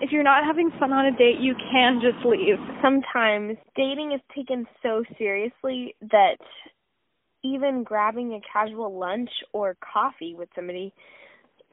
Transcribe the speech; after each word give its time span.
if 0.00 0.12
you're 0.12 0.22
not 0.22 0.44
having 0.44 0.70
fun 0.78 0.92
on 0.92 1.06
a 1.06 1.16
date, 1.16 1.40
you 1.40 1.54
can 1.72 2.00
just 2.00 2.24
leave. 2.24 2.56
Sometimes 2.82 3.56
dating 3.76 4.12
is 4.12 4.20
taken 4.34 4.66
so 4.82 5.02
seriously 5.18 5.94
that 6.10 6.36
even 7.42 7.84
grabbing 7.84 8.32
a 8.34 8.40
casual 8.52 8.98
lunch 8.98 9.30
or 9.52 9.76
coffee 9.80 10.34
with 10.36 10.48
somebody 10.54 10.92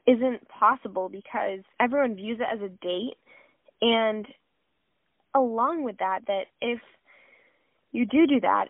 isn't 0.06 0.46
possible 0.48 1.08
because 1.08 1.60
everyone 1.80 2.14
views 2.14 2.38
it 2.40 2.46
as 2.52 2.60
a 2.60 2.68
date 2.84 3.16
and 3.80 4.26
along 5.34 5.82
with 5.82 5.96
that 5.98 6.20
that 6.26 6.44
if 6.60 6.78
you 7.92 8.06
do 8.06 8.26
do 8.26 8.40
that 8.40 8.66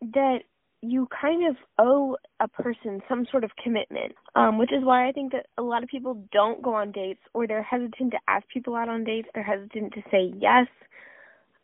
that 0.00 0.38
you 0.82 1.08
kind 1.20 1.48
of 1.48 1.56
owe 1.78 2.16
a 2.40 2.48
person 2.48 3.00
some 3.08 3.26
sort 3.30 3.44
of 3.44 3.50
commitment 3.62 4.12
um 4.34 4.58
which 4.58 4.72
is 4.72 4.84
why 4.84 5.08
i 5.08 5.12
think 5.12 5.32
that 5.32 5.46
a 5.58 5.62
lot 5.62 5.82
of 5.82 5.88
people 5.88 6.26
don't 6.32 6.62
go 6.62 6.74
on 6.74 6.92
dates 6.92 7.20
or 7.34 7.46
they're 7.46 7.62
hesitant 7.62 8.10
to 8.10 8.18
ask 8.28 8.46
people 8.48 8.74
out 8.74 8.88
on 8.88 9.04
dates 9.04 9.28
they're 9.34 9.44
hesitant 9.44 9.92
to 9.92 10.02
say 10.10 10.32
yes 10.38 10.66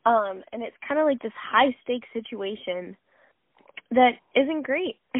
um 0.07 0.43
and 0.53 0.63
it's 0.63 0.77
kind 0.87 1.01
of 1.01 1.07
like 1.07 1.21
this 1.23 1.33
high 1.37 1.75
stakes 1.83 2.09
situation 2.13 2.97
that 3.91 4.13
isn't 4.35 4.63
great 4.63 4.97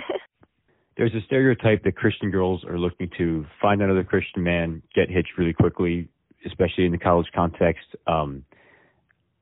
there's 0.99 1.15
a 1.15 1.25
stereotype 1.27 1.85
that 1.85 1.97
Christian 1.97 2.31
girls 2.31 2.65
are 2.65 2.77
looking 2.77 3.09
to 3.17 3.47
find 3.63 3.81
another 3.81 4.03
Christian 4.03 4.43
man, 4.43 4.83
get 4.97 5.09
hitched 5.09 5.39
really 5.39 5.53
quickly, 5.53 6.09
especially 6.45 6.87
in 6.87 6.93
the 6.93 6.99
college 6.99 7.29
context. 7.33 7.87
Um, 8.09 8.45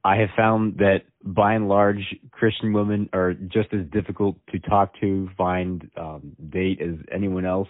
I 0.06 0.16
have 0.16 0.28
found 0.36 0.78
that 0.78 1.02
by 1.24 1.54
and 1.54 1.68
large, 1.68 2.14
Christian 2.30 2.72
women 2.72 3.08
are 3.12 3.34
just 3.34 3.72
as 3.72 3.84
difficult 3.92 4.36
to 4.52 4.58
talk 4.60 4.92
to, 5.00 5.28
find, 5.36 5.90
um, 5.96 6.36
date 6.48 6.80
as 6.80 6.94
anyone 7.12 7.44
else. 7.44 7.68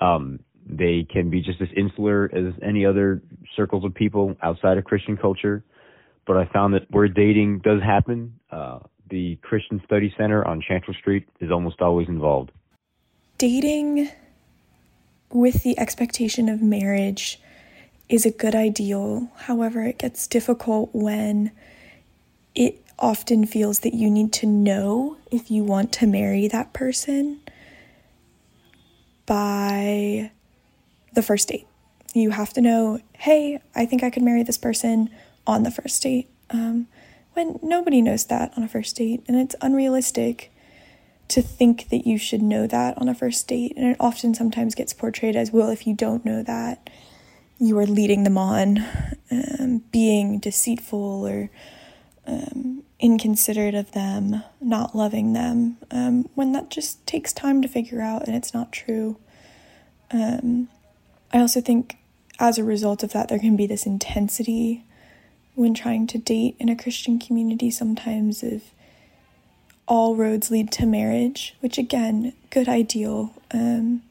Um, 0.00 0.40
they 0.66 1.06
can 1.10 1.30
be 1.30 1.40
just 1.40 1.60
as 1.60 1.68
insular 1.76 2.30
as 2.32 2.52
any 2.62 2.84
other 2.84 3.22
circles 3.56 3.84
of 3.84 3.94
people 3.94 4.36
outside 4.42 4.76
of 4.76 4.84
Christian 4.84 5.16
culture. 5.16 5.64
But 6.26 6.36
I 6.36 6.44
found 6.52 6.74
that 6.74 6.90
where 6.90 7.08
dating 7.08 7.60
does 7.60 7.82
happen, 7.82 8.34
uh, 8.50 8.80
the 9.08 9.36
Christian 9.36 9.80
Study 9.86 10.14
Center 10.18 10.46
on 10.46 10.62
Chancellor 10.66 10.94
Street 10.94 11.26
is 11.40 11.50
almost 11.50 11.80
always 11.80 12.08
involved 12.08 12.52
dating 13.42 14.08
with 15.32 15.64
the 15.64 15.76
expectation 15.76 16.48
of 16.48 16.62
marriage 16.62 17.40
is 18.12 18.26
a 18.26 18.30
good 18.30 18.54
ideal. 18.54 19.30
However, 19.36 19.82
it 19.84 19.96
gets 19.98 20.26
difficult 20.26 20.90
when 20.92 21.50
it 22.54 22.84
often 22.98 23.46
feels 23.46 23.80
that 23.80 23.94
you 23.94 24.10
need 24.10 24.34
to 24.34 24.46
know 24.46 25.16
if 25.30 25.50
you 25.50 25.64
want 25.64 25.92
to 25.92 26.06
marry 26.06 26.46
that 26.46 26.74
person 26.74 27.40
by 29.24 30.30
the 31.14 31.22
first 31.22 31.48
date. 31.48 31.66
You 32.12 32.30
have 32.30 32.52
to 32.52 32.60
know, 32.60 33.00
hey, 33.14 33.62
I 33.74 33.86
think 33.86 34.02
I 34.02 34.10
could 34.10 34.22
marry 34.22 34.42
this 34.42 34.58
person 34.58 35.08
on 35.46 35.62
the 35.62 35.70
first 35.70 36.02
date. 36.02 36.28
Um, 36.50 36.88
when 37.32 37.58
nobody 37.62 38.02
knows 38.02 38.26
that 38.26 38.52
on 38.58 38.62
a 38.62 38.68
first 38.68 38.94
date, 38.94 39.24
and 39.26 39.38
it's 39.38 39.56
unrealistic 39.62 40.52
to 41.28 41.40
think 41.40 41.88
that 41.88 42.06
you 42.06 42.18
should 42.18 42.42
know 42.42 42.66
that 42.66 42.98
on 42.98 43.08
a 43.08 43.14
first 43.14 43.48
date. 43.48 43.72
And 43.74 43.86
it 43.86 43.96
often 43.98 44.34
sometimes 44.34 44.74
gets 44.74 44.92
portrayed 44.92 45.34
as 45.34 45.50
well, 45.50 45.70
if 45.70 45.86
you 45.86 45.94
don't 45.94 46.26
know 46.26 46.42
that, 46.42 46.90
you 47.62 47.78
are 47.78 47.86
leading 47.86 48.24
them 48.24 48.36
on, 48.36 48.84
um, 49.30 49.84
being 49.92 50.40
deceitful 50.40 51.24
or 51.24 51.48
um, 52.26 52.82
inconsiderate 52.98 53.76
of 53.76 53.92
them, 53.92 54.42
not 54.60 54.96
loving 54.96 55.32
them, 55.32 55.78
um, 55.92 56.28
when 56.34 56.50
that 56.50 56.70
just 56.70 57.06
takes 57.06 57.32
time 57.32 57.62
to 57.62 57.68
figure 57.68 58.02
out 58.02 58.26
and 58.26 58.34
it's 58.34 58.52
not 58.52 58.72
true. 58.72 59.16
Um, 60.10 60.68
I 61.32 61.38
also 61.38 61.60
think 61.60 61.98
as 62.40 62.58
a 62.58 62.64
result 62.64 63.04
of 63.04 63.12
that, 63.12 63.28
there 63.28 63.38
can 63.38 63.54
be 63.54 63.68
this 63.68 63.86
intensity 63.86 64.84
when 65.54 65.72
trying 65.72 66.08
to 66.08 66.18
date 66.18 66.56
in 66.58 66.68
a 66.68 66.74
Christian 66.74 67.20
community 67.20 67.70
sometimes 67.70 68.42
of 68.42 68.62
all 69.86 70.16
roads 70.16 70.50
lead 70.50 70.72
to 70.72 70.84
marriage, 70.84 71.54
which 71.60 71.78
again, 71.78 72.32
good 72.50 72.68
ideal. 72.68 73.32
Um, 73.52 74.02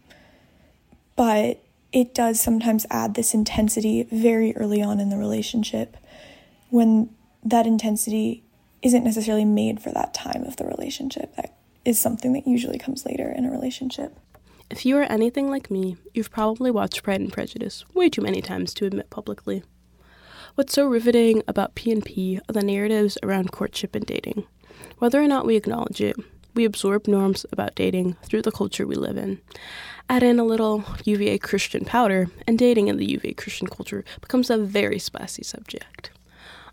but 1.18 1.61
it 1.92 2.14
does 2.14 2.40
sometimes 2.40 2.86
add 2.90 3.16
this 3.16 3.34
intensity 3.34 4.04
very 4.04 4.56
early 4.56 4.82
on 4.82 5.00
in 5.00 5.10
the 5.10 5.18
relationship 5.18 5.98
when 6.70 7.10
that 7.44 7.68
intensity 7.68 8.44
isn't 8.82 9.04
necessarily 9.04 9.46
made 9.46 9.82
for 9.82 9.92
that 9.92 10.14
time 10.14 10.44
of 10.44 10.58
the 10.58 10.66
relationship. 10.66 11.36
That 11.36 11.54
is 11.84 12.00
something 12.00 12.34
that 12.34 12.48
usually 12.48 12.78
comes 12.78 13.06
later 13.06 13.30
in 13.30 13.46
a 13.46 13.52
relationship. 13.52 14.18
If 14.70 14.86
you 14.86 14.98
are 14.98 15.04
anything 15.04 15.50
like 15.50 15.70
me, 15.70 15.98
you've 16.14 16.32
probably 16.32 16.72
watched 16.72 17.04
Pride 17.04 17.20
and 17.20 17.34
Prejudice 17.34 17.84
way 17.94 18.10
too 18.10 18.22
many 18.22 18.42
times 18.42 18.74
to 18.76 18.86
admit 18.86 19.10
publicly. 19.10 19.64
What's 20.56 20.74
so 20.74 20.86
riveting 20.86 21.44
about 21.48 21.76
P&P 21.76 22.40
are 22.48 22.54
the 22.54 22.64
narratives 22.64 23.18
around 23.22 23.52
courtship 23.52 23.96
and 23.96 24.06
dating. 24.06 24.46
Whether 25.00 25.22
or 25.22 25.28
not 25.28 25.46
we 25.46 25.56
acknowledge 25.58 26.00
it, 26.00 26.16
we 26.54 26.66
absorb 26.66 27.08
norms 27.08 27.46
about 27.52 27.76
dating 27.76 28.16
through 28.24 28.44
the 28.44 28.52
culture 28.52 28.88
we 28.88 28.96
live 28.96 29.18
in. 29.18 29.42
Add 30.12 30.24
in 30.24 30.40
a 30.40 30.44
little 30.44 30.84
UVA 31.06 31.38
Christian 31.38 31.86
powder, 31.86 32.28
and 32.46 32.60
dating 32.60 32.90
in 32.90 32.98
the 32.98 33.10
UVA 33.12 33.34
Christian 33.34 33.68
culture 33.68 34.04
becomes 34.20 34.50
a 34.50 34.58
very 34.58 35.00
spicy 35.00 35.42
subject. 35.42 36.12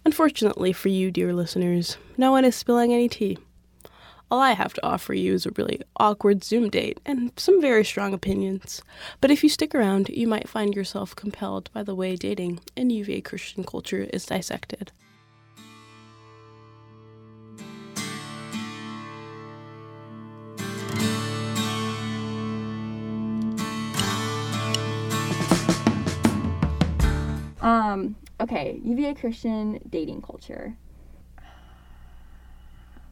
Unfortunately 0.05 0.73
for 0.73 0.89
you, 0.89 1.13
dear 1.13 1.33
listeners, 1.33 1.99
no 2.17 2.33
one 2.33 2.45
is 2.45 2.57
spilling 2.57 2.93
any 2.93 3.09
tea. 3.09 3.39
All 4.29 4.41
I 4.41 4.55
have 4.55 4.75
to 4.75 4.85
offer 4.85 5.15
you 5.15 5.35
is 5.35 5.47
a 5.47 5.53
really 5.53 5.81
awkward 5.99 6.43
Zoom 6.43 6.69
date 6.69 6.99
and 7.07 7.31
some 7.37 7.61
very 7.61 7.85
strong 7.85 8.13
opinions. 8.13 8.83
But 9.21 9.31
if 9.31 9.45
you 9.45 9.49
stick 9.49 9.73
around, 9.73 10.09
you 10.09 10.27
might 10.27 10.49
find 10.49 10.75
yourself 10.75 11.15
compelled 11.15 11.71
by 11.73 11.85
the 11.85 11.95
way 11.95 12.17
dating 12.17 12.59
in 12.75 12.91
UVA 12.91 13.21
Christian 13.21 13.63
culture 13.63 14.09
is 14.13 14.27
dissected. 14.27 14.91
Um, 27.69 28.17
okay, 28.41 28.81
UVA 28.83 29.13
Christian 29.13 29.79
dating 29.91 30.23
culture. 30.23 30.75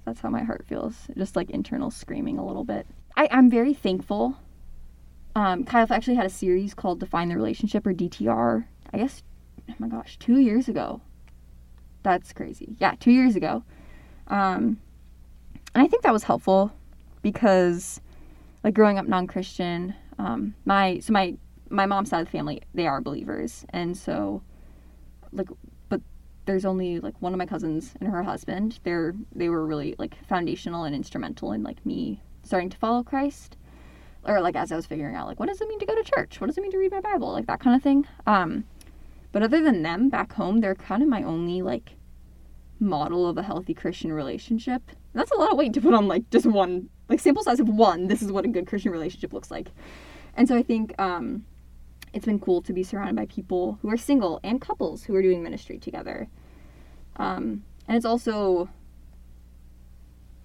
That's 0.07 0.21
how 0.21 0.31
my 0.31 0.45
heart 0.45 0.65
feels. 0.67 1.09
Just 1.15 1.37
like 1.37 1.51
internal 1.51 1.91
screaming 1.91 2.39
a 2.39 2.47
little 2.47 2.65
bit. 2.65 2.87
I, 3.19 3.29
I'm 3.31 3.51
very 3.51 3.75
thankful. 3.75 4.39
Um, 5.35 5.65
Kyle 5.65 5.87
actually 5.91 6.15
had 6.15 6.25
a 6.25 6.31
series 6.31 6.73
called 6.73 7.01
Define 7.01 7.29
the 7.29 7.37
Relationship 7.37 7.87
or 7.87 7.93
DTR. 7.93 8.65
I 8.95 8.97
guess, 8.97 9.23
oh 9.69 9.75
my 9.79 9.89
gosh, 9.89 10.19
two 10.19 10.39
years 10.39 10.69
ago. 10.69 11.03
That's 12.03 12.33
crazy. 12.33 12.77
Yeah, 12.79 12.95
two 12.99 13.11
years 13.11 13.37
ago. 13.37 13.63
Um, 14.29 14.81
and 15.75 15.85
I 15.85 15.87
think 15.87 16.03
that 16.05 16.15
was 16.15 16.23
helpful 16.23 16.73
because, 17.21 18.01
like, 18.65 18.73
growing 18.73 18.97
up 18.97 19.07
non-Christian, 19.07 19.95
um, 20.19 20.55
my 20.65 21.01
so 21.01 21.13
my 21.13 21.37
my 21.71 21.87
mom's 21.87 22.11
side 22.11 22.21
of 22.21 22.27
the 22.27 22.33
family, 22.33 22.63
they 22.75 22.87
are 22.87 23.01
believers. 23.01 23.65
And 23.71 23.97
so, 23.97 24.43
like, 25.33 25.49
but 25.89 26.01
there's 26.45 26.65
only 26.65 27.01
like 27.01 27.21
one 27.21 27.33
of 27.33 27.39
my 27.39 27.47
cousins 27.47 27.95
and 28.01 28.09
her 28.09 28.23
husband. 28.23 28.81
They're, 28.85 29.15
they 29.35 29.49
were 29.49 29.67
really 29.67 29.95
like 29.99 30.17
foundational 30.27 30.85
and 30.85 30.95
instrumental 30.95 31.53
in 31.53 31.63
like 31.63 31.85
me 31.85 32.23
starting 32.43 32.71
to 32.71 32.77
follow 32.77 33.03
Christ. 33.03 33.57
Or 34.25 34.41
like 34.41 34.57
as 34.57 34.73
I 34.73 34.77
was 34.77 34.87
figuring 34.87 35.15
out, 35.15 35.27
like, 35.27 35.39
what 35.39 35.49
does 35.49 35.61
it 35.61 35.69
mean 35.69 35.79
to 35.79 35.87
go 35.87 35.95
to 35.95 36.03
church? 36.03 36.41
What 36.41 36.49
does 36.49 36.59
it 36.59 36.61
mean 36.61 36.73
to 36.73 36.79
read 36.79 36.93
my 36.93 37.01
Bible? 37.01 37.33
Like 37.33 37.47
that 37.47 37.61
kind 37.61 37.77
of 37.77 37.83
thing. 37.83 38.07
Um, 38.27 38.65
but 39.33 39.43
other 39.43 39.63
than 39.63 39.83
them 39.83 40.09
back 40.09 40.33
home, 40.33 40.61
they're 40.61 40.75
kind 40.75 41.03
of 41.03 41.09
my 41.09 41.23
only 41.23 41.63
like 41.63 41.93
model 42.81 43.29
of 43.29 43.39
a 43.39 43.43
healthy 43.43 43.75
Christian 43.75 44.13
relationship. 44.13 44.83
And 44.89 45.21
that's 45.21 45.31
a 45.31 45.37
lot 45.37 45.53
of 45.53 45.59
weight 45.59 45.73
to 45.75 45.81
put 45.81 45.95
on 45.95 46.09
like 46.09 46.29
just 46.31 46.47
one, 46.47 46.89
like 47.09 47.21
sample 47.21 47.43
size 47.43 47.61
of 47.61 47.69
one. 47.69 48.09
This 48.09 48.23
is 48.23 48.33
what 48.33 48.45
a 48.45 48.49
good 48.49 48.67
Christian 48.67 48.93
relationship 48.93 49.33
looks 49.33 49.51
like. 49.51 49.69
And 50.35 50.47
so 50.47 50.57
I 50.57 50.63
think 50.63 50.95
um, 51.01 51.45
it's 52.17 52.25
been 52.25 52.41
cool 52.41 52.63
to 52.63 52.73
be 52.73 52.83
surrounded 52.83 53.15
by 53.15 53.27
people 53.27 53.79
who 53.83 53.91
are 53.91 53.97
single 53.99 54.41
and 54.43 54.59
couples 54.59 55.05
who 55.05 55.15
are 55.15 55.21
doing 55.21 55.43
ministry 55.43 55.79
together. 55.79 56.29
Um, 57.17 57.63
and 57.87 57.95
it's 57.95 58.07
also, 58.07 58.71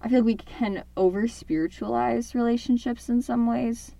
I 0.02 0.10
feel 0.10 0.18
like 0.18 0.26
we 0.26 0.36
can 0.36 0.84
over 0.98 1.26
spiritualize 1.26 2.34
relationships 2.34 3.08
in 3.08 3.22
some 3.22 3.46
ways 3.46 3.94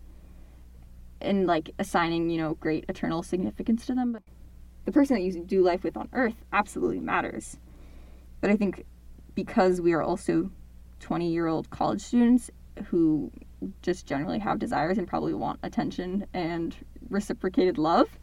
and 1.23 1.47
like 1.47 1.71
assigning, 1.79 2.29
you 2.29 2.37
know, 2.37 2.55
great 2.57 2.85
eternal 2.91 3.23
significance 3.23 3.87
to 3.87 3.95
them. 3.95 4.13
But 4.13 4.23
the 4.85 4.93
person 4.93 5.17
that 5.17 5.23
you 5.23 5.43
do 5.43 5.63
life 5.63 5.83
with 5.83 5.97
on 5.97 6.11
earth 6.13 6.45
absolutely 6.53 7.01
matters. 7.01 7.57
But 8.43 8.51
I 8.51 8.57
think 8.57 8.85
because 9.35 9.81
we 9.81 9.95
are 9.95 10.03
also 10.03 10.51
20 11.01 11.33
year 11.33 11.47
old 11.47 11.71
college 11.71 12.03
students 12.03 12.51
who 12.89 13.33
just 13.83 14.07
generally 14.07 14.39
have 14.39 14.59
desires 14.59 14.99
and 14.99 15.07
probably 15.09 15.35
want 15.35 15.61
attention 15.63 16.27
and 16.35 16.77
reciprocated 17.11 17.79
love. 17.79 18.19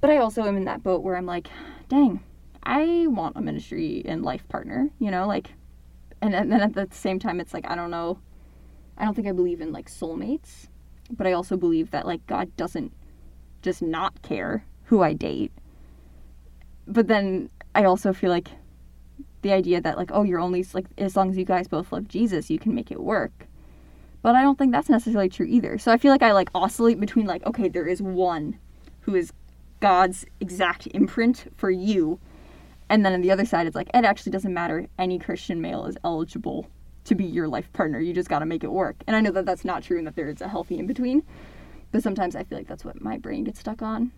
But 0.00 0.10
I 0.10 0.18
also 0.18 0.44
am 0.44 0.56
in 0.56 0.64
that 0.64 0.82
boat 0.82 1.02
where 1.02 1.16
I'm 1.16 1.26
like, 1.26 1.48
dang, 1.88 2.20
I 2.62 3.06
want 3.08 3.36
a 3.36 3.40
ministry 3.40 4.02
and 4.04 4.22
life 4.24 4.46
partner, 4.48 4.90
you 4.98 5.10
know, 5.10 5.26
like, 5.26 5.52
and, 6.20 6.34
and 6.34 6.50
then 6.50 6.60
at 6.60 6.74
the 6.74 6.88
same 6.90 7.18
time, 7.18 7.40
it's 7.40 7.54
like, 7.54 7.68
I 7.70 7.74
don't 7.74 7.90
know, 7.90 8.18
I 8.98 9.04
don't 9.04 9.14
think 9.14 9.28
I 9.28 9.32
believe 9.32 9.60
in 9.60 9.72
like 9.72 9.88
soulmates, 9.90 10.68
but 11.10 11.26
I 11.26 11.32
also 11.32 11.56
believe 11.56 11.90
that 11.92 12.06
like 12.06 12.26
God 12.26 12.54
doesn't 12.56 12.92
just 13.62 13.82
not 13.82 14.22
care 14.22 14.64
who 14.84 15.02
I 15.02 15.12
date. 15.14 15.52
but 16.86 17.08
then 17.08 17.50
I 17.74 17.84
also 17.84 18.12
feel 18.12 18.30
like 18.30 18.48
the 19.42 19.52
idea 19.52 19.80
that 19.80 19.96
like 19.96 20.10
oh 20.12 20.22
you're 20.22 20.40
only 20.40 20.64
like 20.72 20.86
as 20.98 21.16
long 21.16 21.30
as 21.30 21.36
you 21.36 21.44
guys 21.44 21.68
both 21.68 21.92
love 21.92 22.08
Jesus 22.08 22.50
you 22.50 22.58
can 22.58 22.74
make 22.74 22.90
it 22.90 23.00
work. 23.00 23.46
But 24.26 24.34
I 24.34 24.42
don't 24.42 24.58
think 24.58 24.72
that's 24.72 24.88
necessarily 24.88 25.28
true 25.28 25.46
either. 25.46 25.78
So 25.78 25.92
I 25.92 25.98
feel 25.98 26.10
like 26.10 26.20
I 26.20 26.32
like 26.32 26.50
oscillate 26.52 26.98
between 26.98 27.26
like 27.26 27.46
okay 27.46 27.68
there 27.68 27.86
is 27.86 28.02
one 28.02 28.58
who 29.02 29.14
is 29.14 29.32
God's 29.78 30.26
exact 30.40 30.88
imprint 30.88 31.52
for 31.56 31.70
you. 31.70 32.18
And 32.88 33.06
then 33.06 33.12
on 33.12 33.20
the 33.20 33.30
other 33.30 33.46
side, 33.46 33.68
it's 33.68 33.76
like, 33.76 33.88
it 33.94 34.04
actually 34.04 34.32
doesn't 34.32 34.52
matter. 34.52 34.88
Any 34.98 35.20
Christian 35.20 35.60
male 35.60 35.86
is 35.86 35.96
eligible 36.02 36.66
to 37.04 37.14
be 37.14 37.24
your 37.24 37.46
life 37.46 37.72
partner. 37.72 38.00
You 38.00 38.12
just 38.12 38.28
got 38.28 38.40
to 38.40 38.46
make 38.46 38.64
it 38.64 38.72
work. 38.72 38.96
And 39.06 39.14
I 39.14 39.20
know 39.20 39.30
that 39.30 39.46
that's 39.46 39.64
not 39.64 39.84
true 39.84 39.96
and 39.96 40.08
that 40.08 40.16
there 40.16 40.28
is 40.28 40.40
a 40.40 40.48
healthy 40.48 40.80
in 40.80 40.88
between. 40.88 41.22
But 41.92 42.02
sometimes 42.02 42.34
I 42.34 42.42
feel 42.42 42.58
like 42.58 42.66
that's 42.66 42.84
what 42.84 43.00
my 43.00 43.18
brain 43.18 43.44
gets 43.44 43.60
stuck 43.60 43.80
on. 43.80 44.10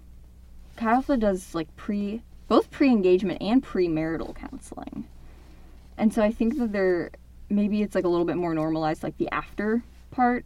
Chi 0.76 1.02
does 1.19 1.54
like 1.54 1.76
pre, 1.76 2.22
both 2.49 2.70
pre 2.70 2.88
engagement 2.88 3.43
and 3.43 3.62
premarital 3.62 4.34
counseling. 4.34 5.06
And 5.99 6.14
so 6.14 6.22
I 6.22 6.32
think 6.32 6.56
that 6.56 6.72
there, 6.72 7.11
maybe 7.50 7.82
it's 7.82 7.94
like 7.94 8.06
a 8.06 8.08
little 8.08 8.25
bit 8.25 8.38
more 8.38 8.54
normalized, 8.54 9.02
like 9.02 9.19
the 9.19 9.28
after 9.34 9.82
part, 10.18 10.44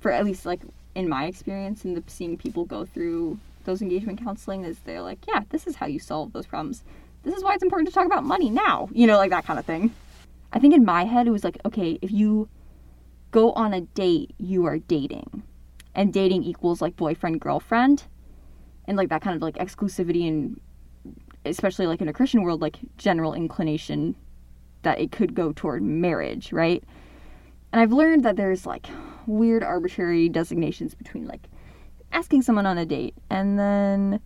for 0.00 0.10
at 0.10 0.24
least 0.24 0.46
like 0.46 0.62
in 0.94 1.10
my 1.10 1.26
experience 1.26 1.84
and 1.84 1.94
the 1.94 2.02
seeing 2.06 2.38
people 2.38 2.64
go 2.64 2.86
through 2.86 3.38
those 3.66 3.82
engagement 3.82 4.18
counseling 4.22 4.64
is 4.64 4.78
they're 4.80 5.02
like, 5.02 5.18
yeah, 5.28 5.42
this 5.50 5.66
is 5.66 5.76
how 5.76 5.86
you 5.86 5.98
solve 5.98 6.32
those 6.32 6.46
problems. 6.46 6.82
This 7.22 7.34
is 7.34 7.44
why 7.44 7.52
it's 7.52 7.62
important 7.62 7.88
to 7.88 7.94
talk 7.94 8.06
about 8.06 8.24
money 8.24 8.48
now, 8.48 8.88
you 8.92 9.06
know, 9.06 9.18
like 9.18 9.28
that 9.28 9.44
kind 9.44 9.58
of 9.58 9.66
thing. 9.66 9.92
I 10.54 10.58
think 10.58 10.72
in 10.72 10.86
my 10.86 11.04
head 11.04 11.26
it 11.26 11.32
was 11.32 11.44
like, 11.44 11.58
okay, 11.66 11.98
if 12.00 12.10
you 12.10 12.48
go 13.30 13.52
on 13.52 13.74
a 13.74 13.82
date, 13.82 14.34
you 14.38 14.64
are 14.64 14.78
dating. 14.78 15.42
And 15.94 16.12
dating 16.12 16.44
equals 16.44 16.80
like 16.80 16.96
boyfriend, 16.96 17.40
girlfriend. 17.42 18.04
And 18.86 18.96
like 18.96 19.10
that 19.10 19.20
kind 19.20 19.36
of 19.36 19.42
like 19.42 19.56
exclusivity 19.56 20.26
and 20.28 20.58
especially 21.44 21.86
like 21.86 22.00
in 22.00 22.08
a 22.08 22.12
Christian 22.12 22.42
world, 22.42 22.62
like 22.62 22.78
general 22.96 23.34
inclination 23.34 24.16
that 24.82 24.98
it 24.98 25.12
could 25.12 25.34
go 25.34 25.52
toward 25.52 25.82
marriage, 25.82 26.52
right? 26.52 26.82
And 27.74 27.80
I've 27.80 27.92
learned 27.92 28.24
that 28.24 28.36
there's 28.36 28.66
like 28.66 28.86
weird 29.26 29.64
arbitrary 29.64 30.28
designations 30.28 30.94
between 30.94 31.26
like 31.26 31.48
asking 32.12 32.42
someone 32.42 32.66
on 32.66 32.78
a 32.78 32.86
date 32.86 33.16
and 33.30 33.58
then 33.58 34.20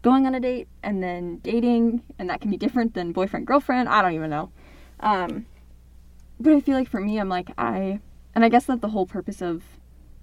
going 0.00 0.24
on 0.26 0.34
a 0.34 0.40
date 0.40 0.66
and 0.82 1.02
then 1.02 1.36
dating 1.42 2.02
and 2.18 2.30
that 2.30 2.40
can 2.40 2.50
be 2.50 2.56
different 2.56 2.94
than 2.94 3.12
boyfriend 3.12 3.46
girlfriend 3.46 3.90
i 3.90 4.00
don't 4.00 4.14
even 4.14 4.30
know. 4.30 4.50
Um, 5.00 5.44
but 6.40 6.54
i 6.54 6.60
feel 6.60 6.74
like 6.74 6.88
for 6.88 6.98
me 6.98 7.18
i'm 7.18 7.28
like 7.28 7.50
i 7.58 8.00
and 8.34 8.42
i 8.46 8.48
guess 8.48 8.64
that 8.64 8.80
the 8.80 8.88
whole 8.88 9.04
purpose 9.04 9.42
of 9.42 9.62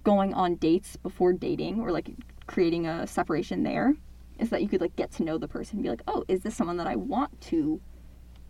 going 0.02 0.34
on 0.34 0.56
dates 0.56 0.96
before 0.96 1.32
dating 1.32 1.80
or 1.80 1.92
like 1.92 2.10
creating 2.48 2.88
a 2.88 3.06
separation 3.06 3.62
there 3.62 3.94
is 4.40 4.50
that 4.50 4.62
you 4.62 4.68
could 4.68 4.80
like 4.80 4.96
get 4.96 5.12
to 5.12 5.22
know 5.22 5.38
the 5.38 5.46
person 5.46 5.76
and 5.76 5.84
be 5.84 5.90
like 5.90 6.02
oh 6.08 6.24
is 6.26 6.40
this 6.40 6.56
someone 6.56 6.78
that 6.78 6.88
i 6.88 6.96
want 6.96 7.40
to 7.40 7.80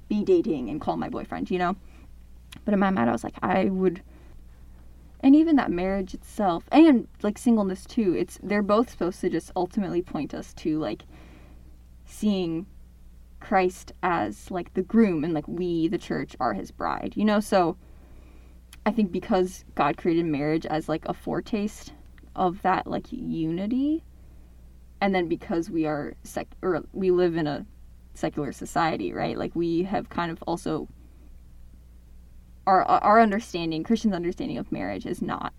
be 0.08 0.24
dating 0.24 0.70
and 0.70 0.80
call 0.80 0.96
my 0.96 1.10
boyfriend 1.10 1.50
you 1.50 1.58
know? 1.58 1.76
But 2.64 2.72
in 2.72 2.80
my 2.80 2.88
mind 2.88 3.10
i 3.10 3.12
was 3.12 3.22
like 3.22 3.36
i 3.42 3.66
would 3.66 4.00
and 5.24 5.34
even 5.34 5.56
that 5.56 5.70
marriage 5.70 6.12
itself 6.12 6.64
and 6.70 7.08
like 7.22 7.38
singleness 7.38 7.86
too 7.86 8.14
it's 8.14 8.38
they're 8.42 8.62
both 8.62 8.90
supposed 8.90 9.22
to 9.22 9.30
just 9.30 9.50
ultimately 9.56 10.02
point 10.02 10.34
us 10.34 10.52
to 10.52 10.78
like 10.78 11.02
seeing 12.04 12.66
christ 13.40 13.92
as 14.02 14.50
like 14.50 14.72
the 14.74 14.82
groom 14.82 15.24
and 15.24 15.32
like 15.32 15.48
we 15.48 15.88
the 15.88 15.98
church 15.98 16.36
are 16.38 16.52
his 16.52 16.70
bride 16.70 17.14
you 17.16 17.24
know? 17.24 17.40
So 17.40 17.76
i 18.84 18.90
think 18.90 19.10
because 19.10 19.64
god 19.74 19.96
created 19.96 20.26
marriage 20.26 20.66
as 20.66 20.90
like 20.90 21.08
a 21.08 21.14
foretaste 21.14 21.94
of 22.36 22.60
that 22.60 22.86
like 22.86 23.06
unity 23.10 24.04
and 25.00 25.14
then 25.14 25.26
because 25.26 25.70
we 25.70 25.86
are 25.86 26.14
sec 26.22 26.48
or 26.60 26.84
we 26.92 27.10
live 27.10 27.36
in 27.36 27.46
a 27.46 27.64
secular 28.14 28.52
society 28.52 29.12
right? 29.12 29.36
Like 29.36 29.54
we 29.54 29.82
have 29.82 30.08
kind 30.08 30.30
of 30.30 30.42
also 30.44 30.88
our 32.66 32.84
our 32.84 33.20
understanding, 33.20 33.82
Christian's 33.82 34.14
understanding 34.14 34.58
of 34.58 34.70
marriage 34.72 35.06
is 35.06 35.22
not 35.22 35.52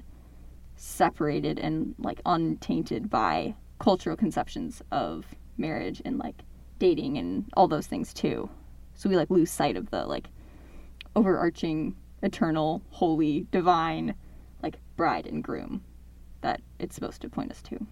separated 0.75 1.59
and 1.59 1.95
like 1.97 2.21
untainted 2.25 3.09
by 3.09 3.55
cultural 3.79 4.15
conceptions 4.15 4.81
of 4.91 5.25
marriage 5.57 6.01
and 6.05 6.17
like 6.17 6.41
dating 6.79 7.17
and 7.17 7.45
all 7.55 7.67
those 7.67 7.87
things 7.87 8.13
too. 8.13 8.49
So 8.95 9.09
we 9.09 9.15
like 9.15 9.29
lose 9.29 9.51
sight 9.51 9.77
of 9.77 9.89
the 9.91 10.05
like 10.05 10.27
overarching 11.15 11.95
eternal, 12.21 12.81
holy, 12.89 13.47
divine 13.51 14.15
like 14.61 14.77
bride 14.95 15.27
and 15.27 15.43
groom 15.43 15.83
that 16.41 16.61
it's 16.79 16.95
supposed 16.95 17.21
to 17.21 17.29
point 17.29 17.51
us 17.51 17.61
to. 17.63 17.85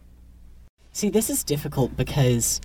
See, 0.91 1.09
this 1.09 1.29
is 1.29 1.43
difficult 1.43 1.97
because 1.97 2.61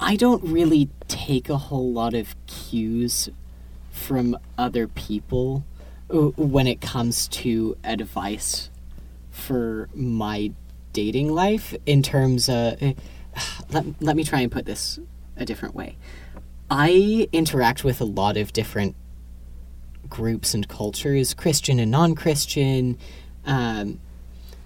I 0.00 0.16
don't 0.16 0.42
really 0.44 0.88
take 1.08 1.48
a 1.48 1.58
whole 1.58 1.92
lot 1.92 2.14
of 2.14 2.34
cues 2.46 3.28
from 3.92 4.36
other 4.58 4.88
people 4.88 5.64
when 6.08 6.66
it 6.66 6.80
comes 6.80 7.28
to 7.28 7.76
advice 7.84 8.68
for 9.30 9.88
my 9.94 10.52
dating 10.92 11.32
life 11.32 11.74
in 11.86 12.02
terms 12.02 12.48
of 12.48 12.76
let, 13.70 13.84
let 14.00 14.16
me 14.16 14.24
try 14.24 14.40
and 14.40 14.50
put 14.50 14.66
this 14.66 14.98
a 15.36 15.44
different 15.44 15.74
way. 15.74 15.96
I 16.70 17.28
interact 17.32 17.84
with 17.84 18.00
a 18.00 18.04
lot 18.04 18.36
of 18.36 18.52
different 18.52 18.96
groups 20.08 20.52
and 20.52 20.68
cultures 20.68 21.32
christian 21.32 21.78
and 21.78 21.90
non-christian 21.90 22.98
um, 23.46 23.98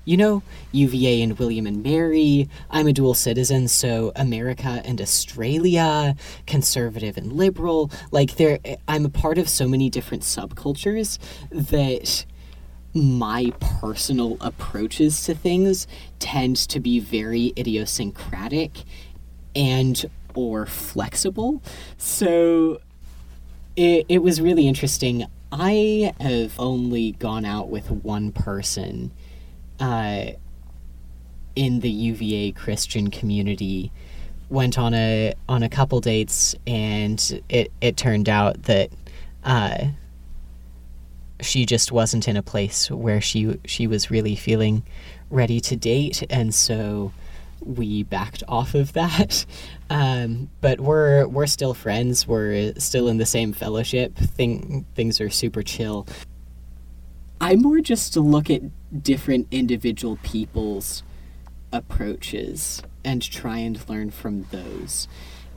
you 0.06 0.16
know, 0.16 0.42
UVA 0.72 1.20
and 1.20 1.38
William 1.38 1.66
and 1.66 1.82
Mary. 1.82 2.48
I'm 2.70 2.86
a 2.86 2.92
dual 2.92 3.12
citizen, 3.12 3.68
so 3.68 4.12
America 4.16 4.80
and 4.84 5.00
Australia, 5.02 6.16
conservative 6.46 7.18
and 7.18 7.32
liberal. 7.32 7.90
Like 8.12 8.36
there 8.36 8.58
I'm 8.88 9.04
a 9.04 9.10
part 9.10 9.36
of 9.36 9.48
so 9.48 9.68
many 9.68 9.90
different 9.90 10.22
subcultures 10.22 11.18
that 11.50 12.24
my 12.94 13.52
personal 13.60 14.38
approaches 14.40 15.22
to 15.24 15.34
things 15.34 15.86
tend 16.18 16.56
to 16.56 16.80
be 16.80 16.98
very 16.98 17.52
idiosyncratic 17.58 18.70
and 19.54 20.06
or 20.34 20.66
flexible. 20.66 21.62
So 21.98 22.80
it, 23.74 24.06
it 24.08 24.22
was 24.22 24.40
really 24.40 24.68
interesting. 24.68 25.26
I 25.50 26.14
have 26.20 26.58
only 26.58 27.12
gone 27.12 27.44
out 27.44 27.70
with 27.70 27.90
one 27.90 28.32
person 28.32 29.12
uh, 29.80 30.26
in 31.54 31.80
the 31.80 31.90
UVA 31.90 32.52
Christian 32.52 33.10
community 33.10 33.92
went 34.48 34.78
on 34.78 34.94
a 34.94 35.34
on 35.48 35.62
a 35.62 35.68
couple 35.68 36.00
dates, 36.00 36.54
and 36.66 37.42
it 37.48 37.72
it 37.80 37.96
turned 37.96 38.28
out 38.28 38.64
that 38.64 38.90
uh, 39.44 39.86
she 41.40 41.66
just 41.66 41.92
wasn't 41.92 42.28
in 42.28 42.36
a 42.36 42.42
place 42.42 42.90
where 42.90 43.20
she 43.20 43.58
she 43.64 43.86
was 43.86 44.10
really 44.10 44.36
feeling 44.36 44.82
ready 45.30 45.60
to 45.60 45.76
date, 45.76 46.22
and 46.30 46.54
so 46.54 47.12
we 47.60 48.04
backed 48.04 48.42
off 48.48 48.74
of 48.74 48.92
that. 48.92 49.44
Um, 49.88 50.50
but 50.60 50.80
we're 50.80 51.28
we're 51.28 51.46
still 51.46 51.72
friends. 51.72 52.26
We're 52.26 52.74
still 52.76 53.06
in 53.06 53.18
the 53.18 53.24
same 53.24 53.52
fellowship. 53.52 54.16
Thing 54.16 54.84
things 54.96 55.20
are 55.20 55.30
super 55.30 55.62
chill. 55.62 56.08
I 57.40 57.56
more 57.56 57.80
just 57.80 58.12
to 58.14 58.20
look 58.20 58.50
at 58.50 58.62
different 59.02 59.48
individual 59.50 60.18
people's 60.22 61.02
approaches 61.72 62.82
and 63.04 63.22
try 63.22 63.58
and 63.58 63.88
learn 63.88 64.10
from 64.10 64.46
those. 64.50 65.06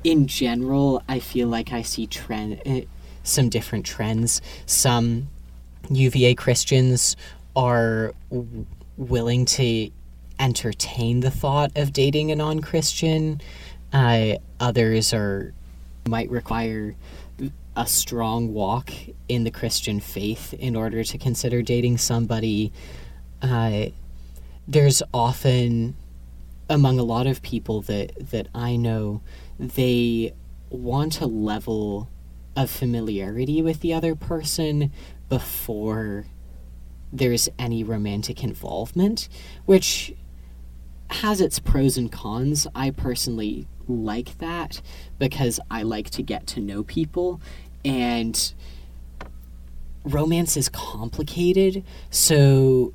In 0.03 0.27
general, 0.27 1.03
I 1.07 1.19
feel 1.19 1.47
like 1.47 1.71
I 1.71 1.81
see 1.81 2.07
trend 2.07 2.61
eh, 2.65 2.83
some 3.23 3.49
different 3.49 3.85
trends. 3.85 4.41
Some 4.65 5.29
UVA 5.89 6.35
Christians 6.35 7.15
are 7.55 8.13
willing 8.97 9.45
to 9.45 9.89
entertain 10.39 11.19
the 11.19 11.31
thought 11.31 11.71
of 11.75 11.91
dating 11.93 12.31
a 12.31 12.35
non-Christian. 12.35 13.41
Uh, 13.91 14.35
others 14.59 15.13
are 15.13 15.53
might 16.07 16.29
require 16.29 16.95
a 17.75 17.85
strong 17.85 18.53
walk 18.53 18.91
in 19.27 19.43
the 19.43 19.51
Christian 19.51 19.99
faith 19.99 20.53
in 20.53 20.75
order 20.75 21.03
to 21.03 21.17
consider 21.17 21.61
dating 21.61 21.97
somebody. 21.97 22.71
Uh, 23.41 23.85
there's 24.67 25.01
often, 25.13 25.95
among 26.69 26.99
a 26.99 27.03
lot 27.03 27.27
of 27.27 27.41
people 27.41 27.81
that, 27.83 28.29
that 28.31 28.47
I 28.53 28.75
know, 28.75 29.21
they 29.57 30.33
want 30.69 31.21
a 31.21 31.25
level 31.25 32.09
of 32.55 32.69
familiarity 32.69 33.61
with 33.61 33.79
the 33.79 33.93
other 33.93 34.15
person 34.15 34.91
before 35.29 36.25
there's 37.11 37.49
any 37.57 37.83
romantic 37.83 38.43
involvement, 38.43 39.29
which 39.65 40.13
has 41.09 41.41
its 41.41 41.59
pros 41.59 41.97
and 41.97 42.11
cons. 42.11 42.67
I 42.75 42.91
personally 42.91 43.67
like 43.87 44.37
that 44.37 44.81
because 45.17 45.59
I 45.69 45.83
like 45.83 46.09
to 46.11 46.23
get 46.23 46.47
to 46.47 46.59
know 46.59 46.83
people 46.83 47.41
and 47.83 48.53
romance 50.03 50.55
is 50.55 50.69
complicated 50.69 51.83
so 52.09 52.93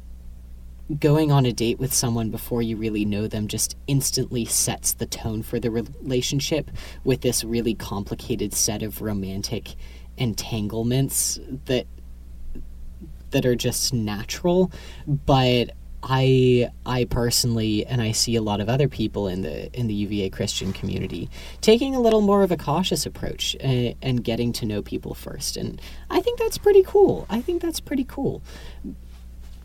going 1.00 1.32
on 1.32 1.46
a 1.46 1.52
date 1.52 1.78
with 1.78 1.92
someone 1.92 2.30
before 2.30 2.60
you 2.60 2.76
really 2.76 3.04
know 3.04 3.26
them 3.26 3.48
just 3.48 3.76
instantly 3.86 4.44
sets 4.44 4.92
the 4.94 5.06
tone 5.06 5.42
for 5.42 5.58
the 5.58 5.70
relationship 5.70 6.70
with 7.02 7.22
this 7.22 7.42
really 7.42 7.74
complicated 7.74 8.52
set 8.52 8.82
of 8.82 9.00
romantic 9.00 9.74
entanglements 10.16 11.40
that 11.66 11.86
that 13.30 13.44
are 13.44 13.56
just 13.56 13.92
natural 13.92 14.70
but 15.06 15.70
I 16.06 16.70
I 16.84 17.06
personally 17.06 17.86
and 17.86 18.02
I 18.02 18.12
see 18.12 18.36
a 18.36 18.42
lot 18.42 18.60
of 18.60 18.68
other 18.68 18.88
people 18.88 19.26
in 19.26 19.40
the 19.40 19.72
in 19.72 19.86
the 19.86 19.94
UVA 19.94 20.28
Christian 20.28 20.74
community 20.74 21.30
taking 21.62 21.94
a 21.94 22.00
little 22.00 22.20
more 22.20 22.42
of 22.42 22.52
a 22.52 22.58
cautious 22.58 23.06
approach 23.06 23.56
and, 23.58 23.94
uh, 23.94 23.96
and 24.02 24.22
getting 24.22 24.52
to 24.54 24.66
know 24.66 24.82
people 24.82 25.14
first 25.14 25.56
and 25.56 25.80
I 26.10 26.20
think 26.20 26.38
that's 26.38 26.58
pretty 26.58 26.82
cool. 26.82 27.26
I 27.30 27.40
think 27.40 27.62
that's 27.62 27.80
pretty 27.80 28.04
cool. 28.04 28.42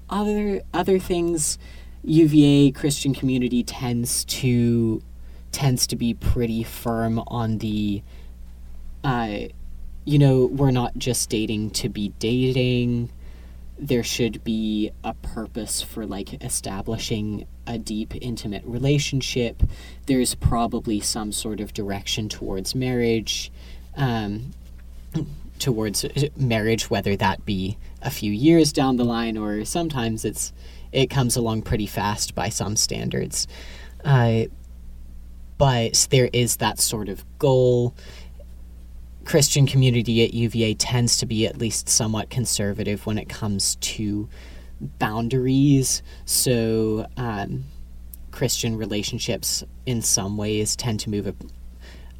Other 0.09 0.61
other 0.73 0.97
things 0.97 1.59
UVA 2.05 2.71
Christian 2.71 3.13
community 3.13 3.61
tends 3.61 4.23
to 4.25 5.03
tends 5.51 5.87
to 5.87 5.97
be 5.97 6.13
pretty 6.13 6.63
firm 6.63 7.19
on 7.27 7.57
the 7.57 8.01
uh 9.03 9.39
you 10.05 10.17
know, 10.17 10.45
we're 10.45 10.71
not 10.71 10.97
just 10.97 11.29
dating 11.29 11.71
to 11.71 11.89
be 11.89 12.09
dating 12.17 13.11
there 13.79 14.03
should 14.03 14.43
be 14.43 14.91
a 15.03 15.13
purpose 15.13 15.81
for 15.81 16.05
like 16.05 16.43
establishing 16.43 17.47
a 17.65 17.77
deep 17.77 18.13
intimate 18.21 18.63
relationship. 18.65 19.63
There's 20.05 20.35
probably 20.35 20.99
some 20.99 21.31
sort 21.31 21.61
of 21.61 21.73
direction 21.73 22.27
towards 22.27 22.75
marriage 22.75 23.51
um, 23.95 24.51
towards 25.59 26.05
marriage 26.35 26.89
whether 26.89 27.15
that 27.15 27.45
be 27.45 27.77
a 28.01 28.09
few 28.09 28.31
years 28.31 28.71
down 28.71 28.97
the 28.97 29.03
line 29.03 29.37
or 29.37 29.65
sometimes 29.65 30.23
it's 30.25 30.53
it 30.91 31.09
comes 31.09 31.35
along 31.35 31.61
pretty 31.61 31.85
fast 31.85 32.33
by 32.35 32.49
some 32.49 32.75
standards. 32.75 33.47
Uh, 34.03 34.45
but 35.57 36.07
there 36.09 36.29
is 36.33 36.57
that 36.57 36.79
sort 36.79 37.09
of 37.09 37.23
goal 37.37 37.93
Christian 39.29 39.67
community 39.67 40.23
at 40.23 40.33
UVA 40.33 40.73
tends 40.73 41.17
to 41.17 41.27
be 41.27 41.45
at 41.45 41.59
least 41.59 41.87
somewhat 41.87 42.31
conservative 42.31 43.05
when 43.05 43.19
it 43.19 43.29
comes 43.29 43.75
to 43.75 44.27
boundaries. 44.81 46.01
So, 46.25 47.05
um, 47.15 47.65
Christian 48.31 48.75
relationships 48.75 49.63
in 49.85 50.01
some 50.01 50.35
ways 50.35 50.75
tend 50.75 50.99
to 51.01 51.11
move 51.11 51.27
a, 51.27 51.35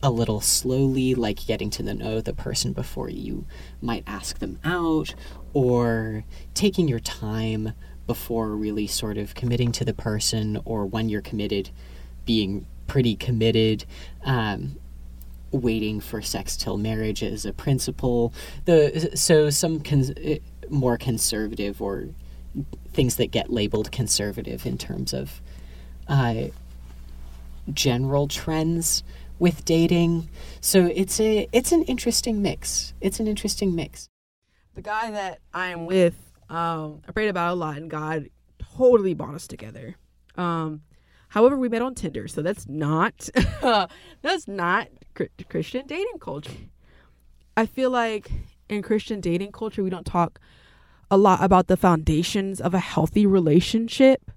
a 0.04 0.12
little 0.12 0.40
slowly, 0.40 1.16
like 1.16 1.48
getting 1.48 1.72
to 1.72 1.82
know 1.96 2.22
the 2.22 2.32
person 2.32 2.74
before 2.74 3.10
you 3.10 3.44
might 3.82 4.04
ask 4.06 4.38
them 4.38 4.60
out, 4.64 5.16
or 5.52 6.24
taking 6.54 6.88
your 6.88 7.00
time 7.00 7.74
before 8.06 8.50
really 8.50 8.86
sort 8.86 9.18
of 9.18 9.34
committing 9.34 9.72
to 9.72 9.84
the 9.84 9.96
person, 9.96 10.62
or 10.64 10.86
when 10.86 11.10
you're 11.10 11.24
committed, 11.24 11.72
being 12.26 12.68
pretty 12.86 13.16
committed. 13.16 13.84
Um, 14.24 14.76
waiting 15.52 16.00
for 16.00 16.22
sex 16.22 16.56
till 16.56 16.78
marriage 16.78 17.24
as 17.24 17.46
a 17.46 17.54
principle. 17.54 18.34
The 18.66 19.12
so 19.16 19.50
some 19.50 19.80
con- 19.82 20.16
more 20.70 20.98
conservative 20.98 21.82
or 21.82 22.10
things 22.94 23.16
that 23.18 23.28
get 23.28 23.52
labeled 23.52 23.92
conservative 23.92 24.66
in 24.66 24.78
terms 24.78 25.14
of 25.14 25.42
uh, 26.08 26.46
general 27.74 28.28
trends 28.28 29.04
with 29.38 29.64
dating. 29.66 30.30
So 30.62 30.86
it's 30.94 31.20
a 31.20 31.48
it's 31.52 31.72
an 31.72 31.84
interesting 31.84 32.42
mix. 32.42 32.94
It's 33.02 33.20
an 33.20 33.28
interesting 33.28 33.76
mix. 33.76 34.10
The 34.76 34.82
guy 34.82 35.12
that 35.12 35.40
I'm 35.54 35.86
with, 35.86 36.16
um, 36.50 37.02
I 37.08 37.12
prayed 37.12 37.30
about 37.30 37.54
a 37.54 37.56
lot, 37.56 37.78
and 37.78 37.90
God 37.90 38.30
totally 38.78 39.14
brought 39.14 39.36
us 39.36 39.48
together. 39.48 39.96
Um, 40.38 40.82
however, 41.30 41.58
we 41.58 41.70
met 41.70 41.82
on 41.82 41.96
Tinder, 41.96 42.28
so 42.28 42.42
that's 42.42 42.68
not 42.68 43.30
uh, 43.62 43.88
that's 44.22 44.48
not 44.48 44.88
Christian 45.50 45.88
dating 45.88 46.20
culture. 46.20 46.52
I 47.58 47.66
feel 47.66 47.90
like 47.90 48.32
in 48.70 48.82
Christian 48.82 49.20
dating 49.20 49.52
culture, 49.52 49.84
we 49.84 49.90
don't 49.90 50.06
talk 50.06 50.40
a 51.12 51.18
lot 51.18 51.44
about 51.44 51.68
the 51.68 51.78
foundations 51.78 52.62
of 52.62 52.74
a 52.74 52.80
healthy 52.80 53.26
relationship 53.26 54.32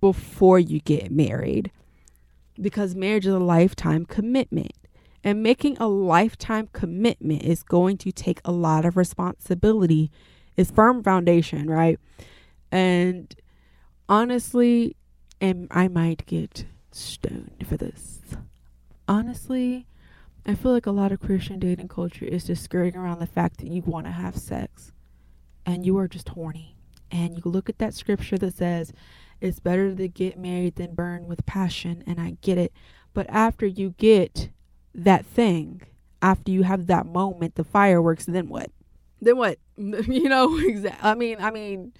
before 0.00 0.58
you 0.58 0.80
get 0.80 1.10
married 1.10 1.70
because 2.60 2.94
marriage 2.94 3.26
is 3.26 3.34
a 3.34 3.38
lifetime 3.38 4.04
commitment. 4.04 4.72
And 5.24 5.42
making 5.42 5.78
a 5.78 5.86
lifetime 5.86 6.68
commitment 6.72 7.44
is 7.44 7.62
going 7.62 7.96
to 7.98 8.10
take 8.10 8.40
a 8.44 8.50
lot 8.50 8.84
of 8.84 8.96
responsibility. 8.96 10.10
It's 10.56 10.70
firm 10.70 11.02
foundation, 11.02 11.70
right? 11.70 12.00
And 12.72 13.32
honestly, 14.08 14.96
and 15.42 15.66
I 15.72 15.88
might 15.88 16.24
get 16.24 16.66
stoned 16.92 17.66
for 17.68 17.76
this. 17.76 18.20
Honestly, 19.08 19.88
I 20.46 20.54
feel 20.54 20.72
like 20.72 20.86
a 20.86 20.92
lot 20.92 21.10
of 21.10 21.20
Christian 21.20 21.58
dating 21.58 21.88
culture 21.88 22.24
is 22.24 22.44
just 22.44 22.62
skirting 22.62 22.96
around 22.96 23.18
the 23.18 23.26
fact 23.26 23.58
that 23.58 23.66
you 23.66 23.82
want 23.82 24.06
to 24.06 24.12
have 24.12 24.36
sex 24.36 24.92
and 25.66 25.84
you 25.84 25.98
are 25.98 26.06
just 26.06 26.30
horny. 26.30 26.76
And 27.10 27.36
you 27.36 27.50
look 27.50 27.68
at 27.68 27.78
that 27.78 27.92
scripture 27.92 28.38
that 28.38 28.56
says 28.56 28.92
it's 29.40 29.58
better 29.58 29.94
to 29.94 30.08
get 30.08 30.38
married 30.38 30.76
than 30.76 30.94
burn 30.94 31.26
with 31.26 31.44
passion. 31.44 32.04
And 32.06 32.20
I 32.20 32.36
get 32.40 32.56
it. 32.56 32.72
But 33.12 33.28
after 33.28 33.66
you 33.66 33.94
get 33.98 34.48
that 34.94 35.26
thing, 35.26 35.82
after 36.22 36.52
you 36.52 36.62
have 36.62 36.86
that 36.86 37.04
moment, 37.04 37.56
the 37.56 37.64
fireworks, 37.64 38.26
then 38.26 38.48
what? 38.48 38.70
Then 39.20 39.36
what? 39.36 39.58
you 39.76 40.28
know, 40.28 40.56
exactly. 40.64 41.10
I 41.10 41.14
mean, 41.14 41.38
I 41.40 41.50
mean, 41.50 41.92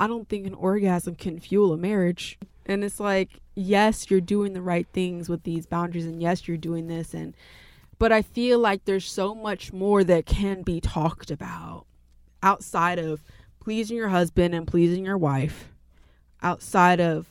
I 0.00 0.06
don't 0.06 0.28
think 0.28 0.46
an 0.46 0.54
orgasm 0.54 1.14
can 1.14 1.38
fuel 1.38 1.74
a 1.74 1.76
marriage. 1.76 2.38
And 2.64 2.82
it's 2.82 2.98
like, 2.98 3.40
yes, 3.54 4.10
you're 4.10 4.20
doing 4.20 4.54
the 4.54 4.62
right 4.62 4.86
things 4.92 5.28
with 5.28 5.42
these 5.42 5.66
boundaries, 5.66 6.06
and 6.06 6.22
yes, 6.22 6.48
you're 6.48 6.56
doing 6.56 6.86
this. 6.86 7.12
And, 7.12 7.34
but 7.98 8.10
I 8.10 8.22
feel 8.22 8.58
like 8.58 8.84
there's 8.84 9.10
so 9.10 9.34
much 9.34 9.72
more 9.72 10.02
that 10.04 10.24
can 10.24 10.62
be 10.62 10.80
talked 10.80 11.30
about 11.30 11.84
outside 12.42 12.98
of 12.98 13.22
pleasing 13.60 13.96
your 13.96 14.08
husband 14.08 14.54
and 14.54 14.66
pleasing 14.66 15.04
your 15.04 15.18
wife, 15.18 15.68
outside 16.42 17.00
of 17.00 17.26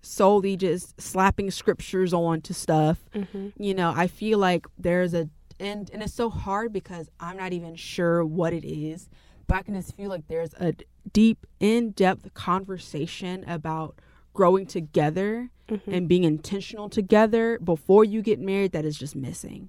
solely 0.00 0.56
just 0.56 0.98
slapping 0.98 1.50
scriptures 1.50 2.14
on 2.14 2.40
to 2.42 2.54
stuff. 2.54 3.04
Mm-hmm. 3.14 3.62
You 3.62 3.74
know, 3.74 3.92
I 3.94 4.06
feel 4.06 4.38
like 4.38 4.66
there's 4.78 5.12
a, 5.12 5.28
and, 5.60 5.90
and 5.90 6.02
it's 6.02 6.14
so 6.14 6.30
hard 6.30 6.72
because 6.72 7.10
I'm 7.20 7.36
not 7.36 7.52
even 7.52 7.74
sure 7.74 8.24
what 8.24 8.54
it 8.54 8.66
is, 8.66 9.08
but 9.46 9.56
I 9.58 9.62
can 9.62 9.74
just 9.74 9.96
feel 9.96 10.10
like 10.10 10.26
there's 10.28 10.54
a 10.54 10.74
deep, 11.12 11.46
in 11.60 11.90
depth 11.90 12.34
conversation 12.34 13.44
about 13.48 13.98
growing 14.32 14.66
together 14.66 15.50
mm-hmm. 15.68 15.90
and 15.90 16.08
being 16.08 16.24
intentional 16.24 16.88
together 16.88 17.58
before 17.58 18.04
you 18.04 18.22
get 18.22 18.38
married 18.40 18.72
that 18.72 18.84
is 18.84 18.98
just 18.98 19.16
missing. 19.16 19.68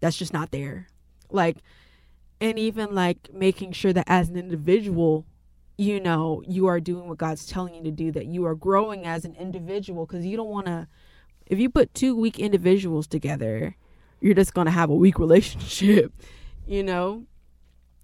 That's 0.00 0.16
just 0.16 0.32
not 0.32 0.50
there. 0.50 0.88
Like, 1.30 1.58
and 2.40 2.58
even 2.58 2.94
like 2.94 3.30
making 3.32 3.72
sure 3.72 3.92
that 3.92 4.04
as 4.06 4.28
an 4.28 4.36
individual, 4.36 5.26
you 5.76 6.00
know, 6.00 6.42
you 6.46 6.66
are 6.66 6.80
doing 6.80 7.08
what 7.08 7.18
God's 7.18 7.46
telling 7.46 7.74
you 7.74 7.82
to 7.84 7.90
do, 7.90 8.12
that 8.12 8.26
you 8.26 8.44
are 8.46 8.54
growing 8.54 9.06
as 9.06 9.24
an 9.24 9.34
individual 9.34 10.06
because 10.06 10.24
you 10.24 10.36
don't 10.36 10.48
want 10.48 10.66
to, 10.66 10.86
if 11.46 11.58
you 11.58 11.68
put 11.70 11.94
two 11.94 12.14
weak 12.14 12.38
individuals 12.38 13.06
together, 13.06 13.76
you're 14.20 14.34
just 14.34 14.54
going 14.54 14.66
to 14.66 14.70
have 14.70 14.90
a 14.90 14.94
weak 14.94 15.18
relationship, 15.18 16.12
you 16.66 16.82
know? 16.82 17.24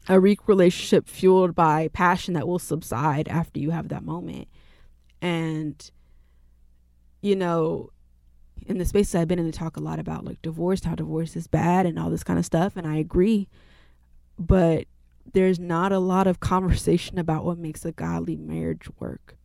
A 0.08 0.20
relationship 0.20 1.08
fueled 1.08 1.54
by 1.54 1.88
passion 1.88 2.34
that 2.34 2.46
will 2.46 2.58
subside 2.58 3.26
after 3.28 3.58
you 3.58 3.70
have 3.70 3.88
that 3.88 4.04
moment. 4.04 4.48
And, 5.22 5.90
you 7.22 7.34
know, 7.36 7.90
in 8.66 8.78
the 8.78 8.84
spaces 8.84 9.14
I've 9.14 9.28
been 9.28 9.38
in, 9.38 9.46
they 9.46 9.50
talk 9.50 9.76
a 9.76 9.80
lot 9.80 9.98
about 9.98 10.24
like 10.24 10.42
divorce, 10.42 10.84
how 10.84 10.94
divorce 10.94 11.36
is 11.36 11.46
bad 11.46 11.86
and 11.86 11.98
all 11.98 12.10
this 12.10 12.24
kind 12.24 12.38
of 12.38 12.44
stuff. 12.44 12.76
And 12.76 12.86
I 12.86 12.96
agree. 12.96 13.48
But 14.38 14.86
there's 15.32 15.58
not 15.58 15.92
a 15.92 15.98
lot 15.98 16.26
of 16.26 16.40
conversation 16.40 17.18
about 17.18 17.44
what 17.44 17.58
makes 17.58 17.84
a 17.84 17.92
godly 17.92 18.36
marriage 18.36 18.88
work, 18.98 19.36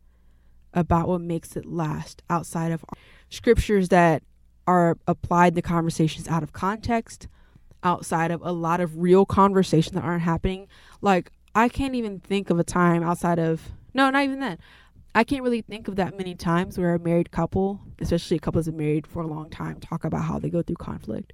about 0.74 1.08
what 1.08 1.22
makes 1.22 1.56
it 1.56 1.64
last 1.64 2.22
outside 2.28 2.72
of 2.72 2.84
scriptures 3.28 3.88
that 3.88 4.22
are 4.66 4.98
applied 5.06 5.54
the 5.54 5.62
conversations 5.62 6.28
out 6.28 6.42
of 6.42 6.52
context, 6.52 7.28
outside 7.82 8.30
of 8.30 8.42
a 8.42 8.52
lot 8.52 8.80
of 8.80 8.98
real 8.98 9.24
conversations 9.24 9.94
that 9.94 10.04
aren't 10.04 10.22
happening. 10.22 10.68
Like, 11.00 11.32
I 11.54 11.68
can't 11.68 11.94
even 11.94 12.20
think 12.20 12.50
of 12.50 12.58
a 12.58 12.64
time 12.64 13.02
outside 13.02 13.38
of, 13.38 13.70
no, 13.94 14.10
not 14.10 14.22
even 14.24 14.40
then. 14.40 14.58
I 15.14 15.24
can't 15.24 15.42
really 15.42 15.62
think 15.62 15.88
of 15.88 15.96
that 15.96 16.16
many 16.16 16.34
times 16.34 16.78
where 16.78 16.94
a 16.94 16.98
married 16.98 17.32
couple, 17.32 17.80
especially 18.00 18.36
a 18.36 18.40
couple 18.40 18.60
that's 18.60 18.68
been 18.68 18.76
married 18.76 19.06
for 19.06 19.22
a 19.22 19.26
long 19.26 19.50
time, 19.50 19.80
talk 19.80 20.04
about 20.04 20.22
how 20.22 20.38
they 20.38 20.50
go 20.50 20.62
through 20.62 20.76
conflict. 20.76 21.32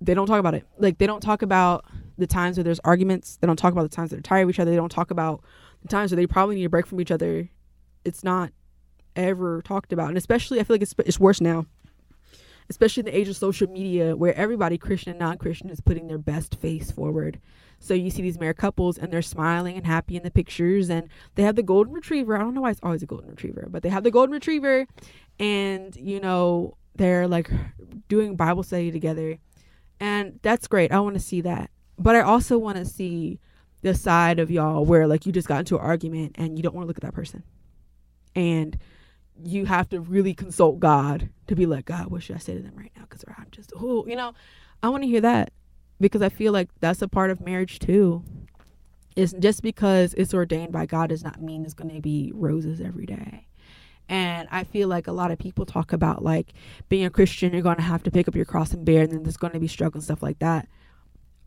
They 0.00 0.14
don't 0.14 0.26
talk 0.26 0.40
about 0.40 0.54
it. 0.54 0.66
Like 0.78 0.98
they 0.98 1.06
don't 1.06 1.20
talk 1.20 1.42
about 1.42 1.84
the 2.18 2.26
times 2.26 2.56
where 2.56 2.64
there's 2.64 2.80
arguments. 2.80 3.36
They 3.36 3.46
don't 3.46 3.56
talk 3.56 3.72
about 3.72 3.82
the 3.82 3.94
times 3.94 4.10
that 4.10 4.16
they're 4.16 4.22
tired 4.22 4.42
of 4.42 4.50
each 4.50 4.58
other. 4.58 4.72
They 4.72 4.76
don't 4.76 4.90
talk 4.90 5.12
about 5.12 5.44
the 5.82 5.88
times 5.88 6.10
where 6.10 6.16
they 6.16 6.26
probably 6.26 6.56
need 6.56 6.64
a 6.64 6.68
break 6.68 6.86
from 6.86 7.00
each 7.00 7.12
other. 7.12 7.48
It's 8.04 8.24
not 8.24 8.50
ever 9.14 9.62
talked 9.62 9.92
about, 9.92 10.08
and 10.08 10.16
especially 10.16 10.58
I 10.58 10.64
feel 10.64 10.74
like 10.74 10.82
it's 10.82 10.94
it's 11.06 11.20
worse 11.20 11.40
now 11.40 11.66
especially 12.68 13.02
in 13.02 13.06
the 13.06 13.16
age 13.16 13.28
of 13.28 13.36
social 13.36 13.68
media 13.68 14.16
where 14.16 14.34
everybody, 14.34 14.78
Christian 14.78 15.10
and 15.10 15.20
non 15.20 15.38
Christian, 15.38 15.70
is 15.70 15.80
putting 15.80 16.08
their 16.08 16.18
best 16.18 16.56
face 16.56 16.90
forward. 16.90 17.40
So 17.78 17.94
you 17.94 18.10
see 18.10 18.22
these 18.22 18.38
married 18.38 18.58
couples 18.58 18.96
and 18.96 19.12
they're 19.12 19.22
smiling 19.22 19.76
and 19.76 19.84
happy 19.84 20.16
in 20.16 20.22
the 20.22 20.30
pictures 20.30 20.88
and 20.88 21.08
they 21.34 21.42
have 21.42 21.56
the 21.56 21.64
golden 21.64 21.92
retriever. 21.92 22.36
I 22.36 22.40
don't 22.40 22.54
know 22.54 22.60
why 22.60 22.70
it's 22.70 22.80
always 22.82 23.02
a 23.02 23.06
golden 23.06 23.30
retriever, 23.30 23.66
but 23.68 23.82
they 23.82 23.88
have 23.88 24.04
the 24.04 24.10
golden 24.12 24.32
retriever 24.32 24.86
and 25.40 25.96
you 25.96 26.20
know, 26.20 26.76
they're 26.94 27.26
like 27.26 27.50
doing 28.08 28.36
Bible 28.36 28.62
study 28.62 28.92
together. 28.92 29.38
And 29.98 30.38
that's 30.42 30.68
great. 30.68 30.92
I 30.92 31.00
want 31.00 31.14
to 31.14 31.20
see 31.20 31.40
that. 31.40 31.70
But 31.98 32.14
I 32.14 32.20
also 32.20 32.56
want 32.56 32.76
to 32.76 32.84
see 32.84 33.40
the 33.82 33.94
side 33.94 34.38
of 34.38 34.50
y'all 34.50 34.84
where 34.84 35.08
like 35.08 35.26
you 35.26 35.32
just 35.32 35.48
got 35.48 35.60
into 35.60 35.76
an 35.76 35.82
argument 35.82 36.36
and 36.36 36.56
you 36.56 36.62
don't 36.62 36.74
want 36.74 36.84
to 36.84 36.88
look 36.88 36.98
at 36.98 37.02
that 37.02 37.14
person. 37.14 37.42
And 38.36 38.78
you 39.42 39.66
have 39.66 39.88
to 39.90 40.00
really 40.00 40.34
consult 40.34 40.80
God 40.80 41.30
to 41.46 41.54
be 41.54 41.66
like, 41.66 41.86
God, 41.86 42.08
what 42.08 42.22
should 42.22 42.36
I 42.36 42.38
say 42.38 42.54
to 42.54 42.62
them 42.62 42.74
right 42.76 42.92
now? 42.96 43.02
Because 43.02 43.24
I'm 43.28 43.48
just, 43.50 43.72
oh, 43.76 44.06
you 44.06 44.16
know, 44.16 44.34
I 44.82 44.88
want 44.88 45.02
to 45.02 45.08
hear 45.08 45.20
that 45.20 45.52
because 46.00 46.22
I 46.22 46.28
feel 46.28 46.52
like 46.52 46.68
that's 46.80 47.02
a 47.02 47.08
part 47.08 47.30
of 47.30 47.40
marriage 47.40 47.78
too. 47.78 48.24
It's 49.14 49.32
just 49.32 49.62
because 49.62 50.14
it's 50.14 50.32
ordained 50.32 50.72
by 50.72 50.86
God 50.86 51.10
does 51.10 51.22
not 51.22 51.40
mean 51.42 51.64
it's 51.64 51.74
going 51.74 51.94
to 51.94 52.00
be 52.00 52.32
roses 52.34 52.80
every 52.80 53.06
day. 53.06 53.46
And 54.08 54.48
I 54.50 54.64
feel 54.64 54.88
like 54.88 55.06
a 55.06 55.12
lot 55.12 55.30
of 55.30 55.38
people 55.38 55.64
talk 55.64 55.92
about 55.92 56.24
like 56.24 56.52
being 56.88 57.04
a 57.04 57.10
Christian, 57.10 57.52
you're 57.52 57.62
going 57.62 57.76
to 57.76 57.82
have 57.82 58.02
to 58.02 58.10
pick 58.10 58.28
up 58.28 58.34
your 58.34 58.44
cross 58.44 58.72
and 58.72 58.84
bear, 58.84 59.02
and 59.02 59.12
then 59.12 59.22
there's 59.22 59.36
going 59.36 59.52
to 59.52 59.60
be 59.60 59.68
struggle 59.68 59.98
and 59.98 60.04
stuff 60.04 60.22
like 60.22 60.38
that. 60.40 60.68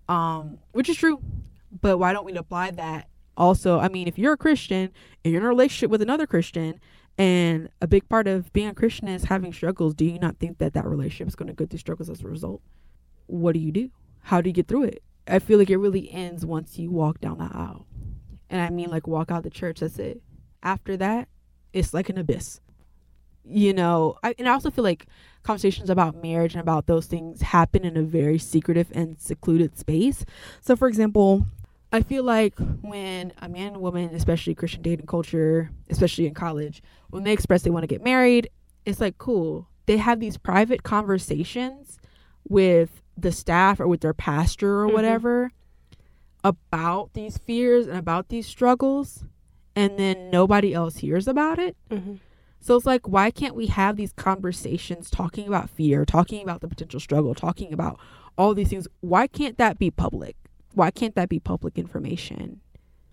Um, 0.08 0.60
which 0.72 0.90
is 0.90 0.98
true, 0.98 1.20
but 1.82 1.98
why 1.98 2.14
don't 2.14 2.26
we 2.26 2.34
apply 2.36 2.72
that? 2.72 3.10
Also, 3.38 3.80
I 3.80 3.90
mean, 3.90 4.08
if 4.08 4.18
you're 4.18 4.34
a 4.34 4.38
Christian 4.38 4.92
and 5.24 5.34
you're 5.34 5.42
in 5.42 5.46
a 5.46 5.50
relationship 5.50 5.90
with 5.90 6.02
another 6.02 6.26
Christian, 6.26 6.80
and 7.18 7.70
a 7.82 7.88
big 7.88 8.08
part 8.10 8.28
of 8.28 8.52
being 8.54 8.68
a 8.68 8.74
Christian 8.74 9.08
is 9.08 9.26
having 9.26 9.54
struggles, 9.54 9.94
do 9.94 10.06
you 10.06 10.20
not 10.20 10.38
think 10.38 10.58
that 10.58 10.74
that 10.74 10.86
relationship 10.86 11.28
is 11.28 11.36
going 11.36 11.48
to 11.48 11.54
go 11.54 11.66
through 11.66 11.80
struggles 11.80 12.10
as 12.10 12.22
a 12.22 12.28
result? 12.28 12.62
What 13.28 13.54
do 13.54 13.60
you 13.60 13.72
do? 13.72 13.90
how 14.26 14.42
do 14.42 14.50
you 14.50 14.54
get 14.54 14.68
through 14.68 14.84
it? 14.84 15.04
I 15.28 15.38
feel 15.38 15.60
like 15.60 15.70
it 15.70 15.78
really 15.78 16.12
ends 16.12 16.46
once 16.46 16.80
you 16.80 16.90
walk 16.90 17.22
down 17.22 17.38
the 17.38 17.50
aisle. 17.52 17.86
And 18.50 18.60
I 18.60 18.72
mean, 18.72 18.90
like, 18.90 19.08
walk 19.08 19.30
out 19.30 19.44
the 19.44 19.52
church, 19.52 19.80
that's 19.82 20.00
it. 20.00 20.22
After 20.64 20.98
that, 20.98 21.28
it's 21.74 21.94
like 21.94 22.10
an 22.10 22.18
abyss. 22.18 22.60
You 23.44 23.74
know, 23.74 24.18
I, 24.24 24.34
and 24.40 24.50
I 24.50 24.54
also 24.54 24.72
feel 24.72 24.84
like 24.84 25.06
conversations 25.44 25.92
about 25.92 26.24
marriage 26.24 26.54
and 26.54 26.62
about 26.62 26.88
those 26.88 27.06
things 27.06 27.44
happen 27.44 27.86
in 27.86 27.98
a 27.98 28.02
very 28.02 28.40
secretive 28.40 28.92
and 28.96 29.20
secluded 29.20 29.78
space. 29.78 30.26
So, 30.60 30.76
for 30.76 30.88
example, 30.88 31.46
I 31.92 32.02
feel 32.02 32.24
like 32.24 32.58
when 32.82 33.32
a 33.42 33.48
man 33.48 33.74
and 33.74 33.82
woman, 33.82 34.14
especially 34.14 34.56
Christian 34.56 34.82
dating 34.82 35.06
culture, 35.06 35.72
especially 35.90 36.28
in 36.28 36.34
college, 36.34 36.82
when 37.10 37.24
they 37.24 37.32
express 37.32 37.62
they 37.62 37.70
want 37.70 37.84
to 37.84 37.88
get 37.88 38.04
married, 38.04 38.50
it's 38.86 39.00
like 39.00 39.18
cool. 39.18 39.68
They 39.86 39.98
have 39.98 40.20
these 40.20 40.38
private 40.38 40.84
conversations 40.84 42.00
with 42.48 43.02
the 43.18 43.32
staff 43.32 43.80
or 43.80 43.88
with 43.88 44.02
their 44.02 44.14
pastor 44.14 44.82
or 44.82 44.86
mm-hmm. 44.86 44.96
whatever 44.96 45.52
about 46.44 47.14
these 47.14 47.38
fears 47.38 47.88
and 47.88 47.98
about 47.98 48.30
these 48.30 48.46
struggles 48.46 49.24
and 49.76 49.98
then 49.98 50.30
nobody 50.30 50.74
else 50.74 50.98
hears 50.98 51.28
about 51.28 51.58
it 51.58 51.76
mm-hmm. 51.90 52.16
so 52.60 52.76
it's 52.76 52.86
like 52.86 53.08
why 53.08 53.32
can't 53.32 53.56
we 53.56 53.66
have 53.68 53.96
these 53.96 54.14
conversations 54.14 55.10
talking 55.10 55.48
about 55.48 55.70
fear 55.70 56.06
talking 56.06 56.44
about 56.44 56.62
the 56.62 56.68
potential 56.68 57.00
struggle 57.00 57.34
talking 57.34 57.74
about 57.74 58.00
all 58.38 58.54
these 58.54 58.70
things 58.70 58.88
why 59.00 59.26
can't 59.26 59.58
that 59.58 59.80
be 59.80 59.90
public 59.90 60.36
why 60.76 60.92
can't 60.92 61.16
that 61.16 61.30
be 61.30 61.40
public 61.40 61.78
information 61.78 62.62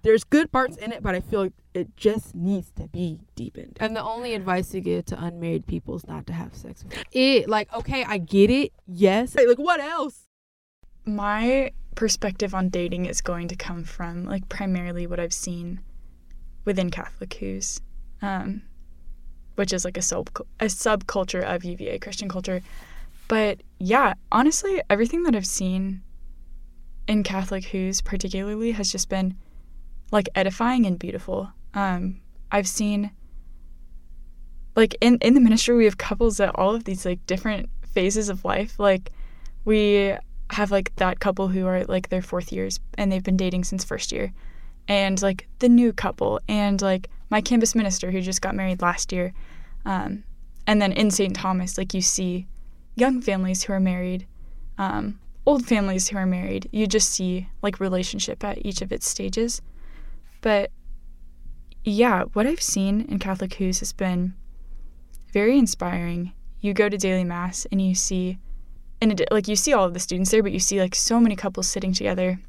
there's 0.02 0.24
good 0.24 0.50
parts 0.50 0.76
in 0.76 0.92
it, 0.92 1.02
but 1.02 1.14
I 1.14 1.20
feel 1.20 1.42
like 1.42 1.52
it 1.74 1.96
just 1.96 2.34
needs 2.34 2.70
to 2.72 2.88
be 2.88 3.20
deepened. 3.36 3.78
And 3.80 3.96
the 3.96 4.02
only 4.02 4.34
advice 4.34 4.74
you 4.74 4.80
give 4.80 5.06
to 5.06 5.24
unmarried 5.24 5.66
people 5.66 5.94
is 5.94 6.06
not 6.06 6.26
to 6.26 6.32
have 6.32 6.54
sex. 6.54 6.84
It 7.12 7.48
like 7.48 7.72
okay, 7.72 8.04
I 8.04 8.18
get 8.18 8.50
it. 8.50 8.72
Yes. 8.86 9.34
Like 9.34 9.58
what 9.58 9.80
else? 9.80 10.26
My 11.04 11.70
perspective 11.94 12.54
on 12.54 12.68
dating 12.68 13.06
is 13.06 13.20
going 13.20 13.48
to 13.48 13.56
come 13.56 13.84
from 13.84 14.24
like 14.24 14.48
primarily 14.48 15.06
what 15.06 15.20
I've 15.20 15.32
seen 15.32 15.80
within 16.64 16.90
Catholic 16.90 17.34
Hoos, 17.34 17.80
um, 18.20 18.62
which 19.54 19.72
is 19.72 19.84
like 19.84 19.96
a 19.96 20.02
sub 20.02 20.30
a 20.58 20.66
subculture 20.66 21.42
of 21.42 21.64
UVA 21.64 21.98
Christian 22.00 22.28
culture. 22.28 22.60
But 23.28 23.62
yeah, 23.78 24.14
honestly, 24.32 24.82
everything 24.90 25.22
that 25.22 25.36
I've 25.36 25.46
seen 25.46 26.02
in 27.06 27.22
Catholic 27.22 27.64
Hoos 27.66 28.00
particularly 28.00 28.72
has 28.72 28.90
just 28.90 29.08
been 29.08 29.36
like 30.10 30.28
edifying 30.34 30.86
and 30.86 30.98
beautiful. 30.98 31.50
Um, 31.74 32.20
I've 32.50 32.68
seen 32.68 33.10
like 34.76 34.96
in 35.00 35.18
in 35.18 35.34
the 35.34 35.40
ministry 35.40 35.76
we 35.76 35.84
have 35.84 35.98
couples 35.98 36.40
at 36.40 36.54
all 36.54 36.74
of 36.74 36.84
these 36.84 37.04
like 37.04 37.24
different 37.26 37.68
phases 37.86 38.28
of 38.28 38.44
life. 38.44 38.78
Like 38.78 39.12
we 39.64 40.14
have 40.50 40.70
like 40.70 40.94
that 40.96 41.20
couple 41.20 41.48
who 41.48 41.66
are 41.66 41.84
like 41.84 42.08
their 42.08 42.22
fourth 42.22 42.52
years 42.52 42.78
and 42.98 43.10
they've 43.10 43.22
been 43.22 43.36
dating 43.36 43.64
since 43.64 43.84
first 43.84 44.12
year. 44.12 44.32
And 44.88 45.20
like 45.22 45.48
the 45.60 45.68
new 45.68 45.92
couple 45.92 46.40
and 46.48 46.80
like 46.82 47.08
my 47.30 47.40
campus 47.40 47.74
minister 47.74 48.10
who 48.10 48.20
just 48.20 48.42
got 48.42 48.54
married 48.54 48.82
last 48.82 49.12
year. 49.12 49.32
Um, 49.86 50.24
and 50.66 50.80
then 50.80 50.92
in 50.92 51.10
St. 51.10 51.34
Thomas, 51.34 51.78
like 51.78 51.94
you 51.94 52.02
see 52.02 52.46
young 52.94 53.20
families 53.20 53.62
who 53.62 53.72
are 53.72 53.80
married, 53.80 54.26
um, 54.78 55.18
old 55.46 55.66
families 55.66 56.08
who 56.08 56.16
are 56.16 56.26
married. 56.26 56.68
You 56.72 56.86
just 56.86 57.10
see 57.10 57.48
like 57.62 57.80
relationship 57.80 58.44
at 58.44 58.64
each 58.64 58.82
of 58.82 58.92
its 58.92 59.08
stages. 59.08 59.60
But 60.40 60.70
yeah, 61.84 62.24
what 62.32 62.46
I've 62.46 62.62
seen 62.62 63.02
in 63.02 63.18
Catholic 63.18 63.54
Hoos 63.54 63.80
has 63.80 63.92
been 63.92 64.34
very 65.32 65.58
inspiring. 65.58 66.32
You 66.60 66.74
go 66.74 66.88
to 66.88 66.96
daily 66.96 67.24
mass 67.24 67.66
and 67.72 67.82
you 67.82 67.94
see, 67.94 68.38
and 69.00 69.20
it, 69.20 69.28
like 69.32 69.48
you 69.48 69.56
see 69.56 69.72
all 69.72 69.84
of 69.84 69.94
the 69.94 70.00
students 70.00 70.30
there, 70.30 70.42
but 70.42 70.52
you 70.52 70.60
see 70.60 70.80
like 70.80 70.94
so 70.94 71.18
many 71.18 71.34
couples 71.34 71.68
sitting 71.68 71.92
together, 71.92 72.40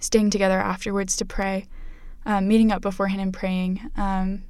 staying 0.00 0.30
together 0.30 0.58
afterwards 0.58 1.16
to 1.16 1.24
pray, 1.24 1.66
um, 2.26 2.46
meeting 2.46 2.72
up 2.72 2.82
beforehand 2.82 3.22
and 3.22 3.32
praying. 3.32 3.90
Um, 3.96 4.44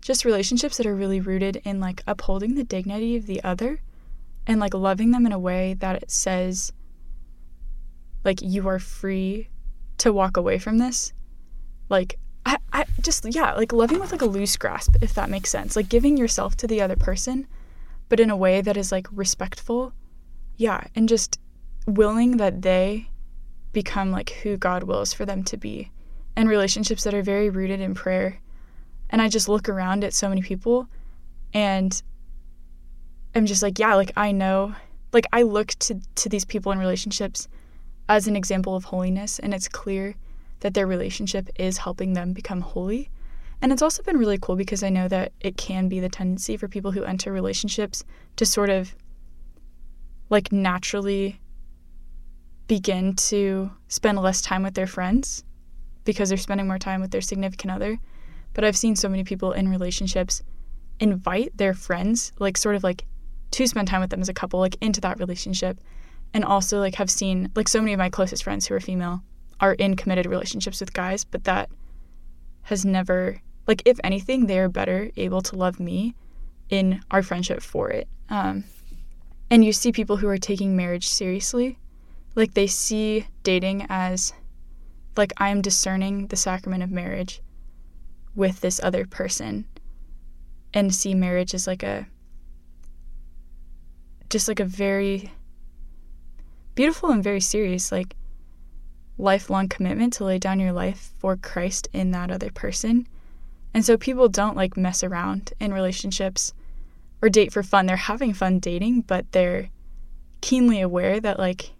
just 0.00 0.24
relationships 0.24 0.76
that 0.76 0.86
are 0.86 0.96
really 0.96 1.20
rooted 1.20 1.62
in 1.64 1.80
like 1.80 2.02
upholding 2.06 2.56
the 2.56 2.64
dignity 2.64 3.16
of 3.16 3.26
the 3.26 3.42
other 3.42 3.80
and 4.46 4.60
like 4.60 4.74
loving 4.74 5.10
them 5.10 5.26
in 5.26 5.32
a 5.32 5.38
way 5.38 5.74
that 5.74 5.96
it 5.96 6.10
says 6.10 6.72
like 8.24 8.40
you 8.42 8.66
are 8.68 8.78
free 8.78 9.48
to 9.98 10.12
walk 10.12 10.36
away 10.36 10.58
from 10.58 10.78
this. 10.78 11.12
Like 11.88 12.18
I, 12.46 12.58
I 12.72 12.84
just 13.00 13.24
yeah 13.34 13.52
like 13.54 13.72
loving 13.72 14.00
with 14.00 14.12
like 14.12 14.22
a 14.22 14.26
loose 14.26 14.56
grasp 14.56 14.96
if 15.00 15.14
that 15.14 15.30
makes 15.30 15.50
sense. 15.50 15.76
Like 15.76 15.88
giving 15.88 16.16
yourself 16.16 16.56
to 16.56 16.66
the 16.66 16.80
other 16.80 16.96
person 16.96 17.46
but 18.08 18.20
in 18.20 18.30
a 18.30 18.36
way 18.36 18.60
that 18.60 18.76
is 18.76 18.92
like 18.92 19.06
respectful. 19.12 19.92
Yeah 20.56 20.84
and 20.94 21.08
just 21.08 21.38
willing 21.86 22.38
that 22.38 22.62
they 22.62 23.08
become 23.72 24.10
like 24.10 24.30
who 24.30 24.56
god 24.56 24.84
wills 24.84 25.12
for 25.12 25.24
them 25.24 25.42
to 25.44 25.56
be. 25.56 25.90
And 26.36 26.48
relationships 26.48 27.04
that 27.04 27.14
are 27.14 27.22
very 27.22 27.50
rooted 27.50 27.80
in 27.80 27.94
prayer. 27.94 28.40
And 29.10 29.22
i 29.22 29.28
just 29.28 29.48
look 29.48 29.68
around 29.68 30.02
at 30.02 30.14
so 30.14 30.28
many 30.28 30.42
people 30.42 30.88
and 31.52 32.02
i'm 33.34 33.46
just 33.46 33.62
like 33.62 33.78
yeah 33.78 33.94
like 33.94 34.12
i 34.16 34.32
know 34.32 34.74
like 35.12 35.26
i 35.32 35.42
look 35.42 35.68
to 35.68 36.00
to 36.14 36.28
these 36.28 36.44
people 36.44 36.72
in 36.72 36.78
relationships 36.78 37.48
as 38.08 38.28
an 38.28 38.36
example 38.36 38.76
of 38.76 38.84
holiness 38.84 39.38
and 39.38 39.54
it's 39.54 39.68
clear 39.68 40.14
that 40.64 40.72
their 40.72 40.86
relationship 40.86 41.50
is 41.56 41.76
helping 41.76 42.14
them 42.14 42.32
become 42.32 42.62
holy. 42.62 43.10
And 43.60 43.70
it's 43.70 43.82
also 43.82 44.02
been 44.02 44.16
really 44.16 44.38
cool 44.38 44.56
because 44.56 44.82
I 44.82 44.88
know 44.88 45.08
that 45.08 45.32
it 45.40 45.58
can 45.58 45.88
be 45.88 46.00
the 46.00 46.08
tendency 46.08 46.56
for 46.56 46.68
people 46.68 46.90
who 46.90 47.04
enter 47.04 47.30
relationships 47.32 48.02
to 48.36 48.46
sort 48.46 48.70
of 48.70 48.94
like 50.30 50.52
naturally 50.52 51.38
begin 52.66 53.14
to 53.14 53.70
spend 53.88 54.18
less 54.18 54.40
time 54.40 54.62
with 54.62 54.72
their 54.72 54.86
friends 54.86 55.44
because 56.06 56.30
they're 56.30 56.38
spending 56.38 56.66
more 56.66 56.78
time 56.78 57.02
with 57.02 57.10
their 57.10 57.20
significant 57.20 57.70
other. 57.70 57.98
But 58.54 58.64
I've 58.64 58.76
seen 58.76 58.96
so 58.96 59.10
many 59.10 59.22
people 59.22 59.52
in 59.52 59.68
relationships 59.68 60.42
invite 60.98 61.54
their 61.58 61.74
friends, 61.74 62.32
like 62.38 62.56
sort 62.56 62.74
of 62.74 62.82
like 62.82 63.04
to 63.54 63.66
spend 63.66 63.88
time 63.88 64.00
with 64.00 64.10
them 64.10 64.20
as 64.20 64.28
a 64.28 64.34
couple, 64.34 64.60
like 64.60 64.76
into 64.80 65.00
that 65.00 65.18
relationship. 65.18 65.78
And 66.32 66.44
also 66.44 66.80
like 66.80 66.96
have 66.96 67.10
seen 67.10 67.50
like 67.54 67.68
so 67.68 67.80
many 67.80 67.92
of 67.92 67.98
my 67.98 68.10
closest 68.10 68.42
friends 68.42 68.66
who 68.66 68.74
are 68.74 68.80
female 68.80 69.22
are 69.60 69.74
in 69.74 69.94
committed 69.94 70.26
relationships 70.26 70.80
with 70.80 70.92
guys, 70.92 71.24
but 71.24 71.44
that 71.44 71.70
has 72.62 72.84
never 72.84 73.40
like 73.66 73.82
if 73.84 73.98
anything, 74.04 74.46
they 74.46 74.58
are 74.58 74.68
better 74.68 75.10
able 75.16 75.40
to 75.42 75.56
love 75.56 75.80
me 75.80 76.14
in 76.68 77.00
our 77.10 77.22
friendship 77.22 77.62
for 77.62 77.90
it. 77.90 78.08
Um, 78.28 78.64
and 79.50 79.64
you 79.64 79.72
see 79.72 79.92
people 79.92 80.16
who 80.16 80.28
are 80.28 80.38
taking 80.38 80.76
marriage 80.76 81.08
seriously, 81.08 81.78
like 82.34 82.54
they 82.54 82.66
see 82.66 83.26
dating 83.42 83.86
as 83.88 84.32
like 85.16 85.32
I 85.36 85.50
am 85.50 85.62
discerning 85.62 86.26
the 86.26 86.36
sacrament 86.36 86.82
of 86.82 86.90
marriage 86.90 87.40
with 88.34 88.60
this 88.60 88.80
other 88.82 89.06
person, 89.06 89.66
and 90.72 90.92
see 90.92 91.14
marriage 91.14 91.54
as 91.54 91.66
like 91.68 91.84
a 91.84 92.06
just 94.34 94.48
like 94.48 94.58
a 94.58 94.64
very 94.64 95.30
beautiful 96.74 97.10
and 97.10 97.22
very 97.22 97.40
serious 97.40 97.92
like 97.92 98.16
lifelong 99.16 99.68
commitment 99.68 100.12
to 100.12 100.24
lay 100.24 100.40
down 100.40 100.58
your 100.58 100.72
life 100.72 101.12
for 101.18 101.36
Christ 101.36 101.86
in 101.92 102.10
that 102.10 102.32
other 102.32 102.50
person. 102.50 103.06
And 103.72 103.84
so 103.84 103.96
people 103.96 104.28
don't 104.28 104.56
like 104.56 104.76
mess 104.76 105.04
around 105.04 105.52
in 105.60 105.72
relationships 105.72 106.52
or 107.22 107.28
date 107.28 107.52
for 107.52 107.62
fun. 107.62 107.86
They're 107.86 107.94
having 107.94 108.34
fun 108.34 108.58
dating, 108.58 109.02
but 109.02 109.30
they're 109.30 109.70
keenly 110.40 110.80
aware 110.80 111.20
that 111.20 111.38
like 111.38 111.70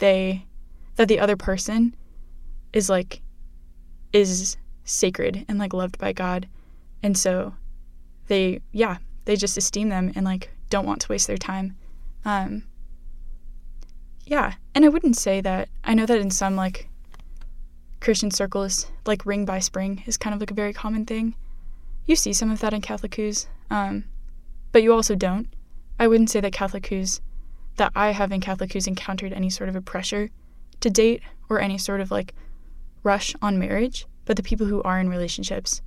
they 0.00 0.44
that 0.96 1.08
the 1.08 1.18
other 1.18 1.38
person 1.38 1.96
is 2.74 2.90
like 2.90 3.22
is 4.12 4.58
sacred 4.84 5.46
and 5.48 5.58
like 5.58 5.72
loved 5.72 5.96
by 5.96 6.12
God. 6.12 6.46
And 7.02 7.16
so 7.16 7.54
they 8.26 8.60
yeah, 8.70 8.98
they 9.24 9.34
just 9.34 9.56
esteem 9.56 9.88
them 9.88 10.12
and 10.14 10.26
like 10.26 10.50
don't 10.70 10.86
want 10.86 11.00
to 11.02 11.08
waste 11.08 11.26
their 11.26 11.36
time. 11.36 11.76
Um 12.24 12.64
yeah, 14.24 14.54
and 14.74 14.84
I 14.84 14.88
wouldn't 14.88 15.16
say 15.16 15.40
that 15.40 15.68
I 15.84 15.94
know 15.94 16.04
that 16.04 16.20
in 16.20 16.30
some 16.30 16.54
like 16.54 16.88
Christian 18.00 18.30
circles, 18.30 18.86
like 19.06 19.26
ring 19.26 19.44
by 19.44 19.58
spring 19.58 20.02
is 20.06 20.16
kind 20.16 20.34
of 20.34 20.40
like 20.40 20.50
a 20.50 20.54
very 20.54 20.72
common 20.72 21.06
thing. 21.06 21.34
You 22.04 22.16
see 22.16 22.32
some 22.32 22.50
of 22.50 22.60
that 22.60 22.74
in 22.74 22.80
Catholic 22.80 23.14
Hoos, 23.14 23.46
um, 23.70 24.04
but 24.72 24.82
you 24.82 24.92
also 24.92 25.14
don't. 25.14 25.48
I 25.98 26.06
wouldn't 26.06 26.30
say 26.30 26.40
that 26.40 26.52
Catholic 26.52 26.86
Hoos, 26.86 27.20
that 27.76 27.92
I 27.94 28.10
have 28.10 28.30
in 28.30 28.40
Catholic 28.40 28.72
Hoos 28.72 28.86
encountered 28.86 29.32
any 29.32 29.50
sort 29.50 29.68
of 29.68 29.76
a 29.76 29.80
pressure 29.80 30.30
to 30.80 30.90
date 30.90 31.22
or 31.48 31.60
any 31.60 31.78
sort 31.78 32.00
of 32.00 32.10
like 32.10 32.34
rush 33.02 33.34
on 33.42 33.58
marriage, 33.58 34.06
but 34.24 34.36
the 34.36 34.42
people 34.42 34.66
who 34.66 34.82
are 34.82 35.00
in 35.00 35.08
relationships 35.08 35.82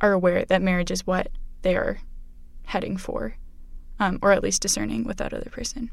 are 0.00 0.12
aware 0.12 0.44
that 0.44 0.62
marriage 0.62 0.90
is 0.90 1.06
what 1.06 1.28
they 1.62 1.76
are 1.76 2.00
heading 2.64 2.96
for, 2.96 3.36
um, 4.02 4.18
or 4.20 4.32
at 4.32 4.42
least 4.42 4.60
discerning 4.60 5.04
with 5.04 5.18
that 5.18 5.32
other 5.32 5.50
person. 5.50 5.90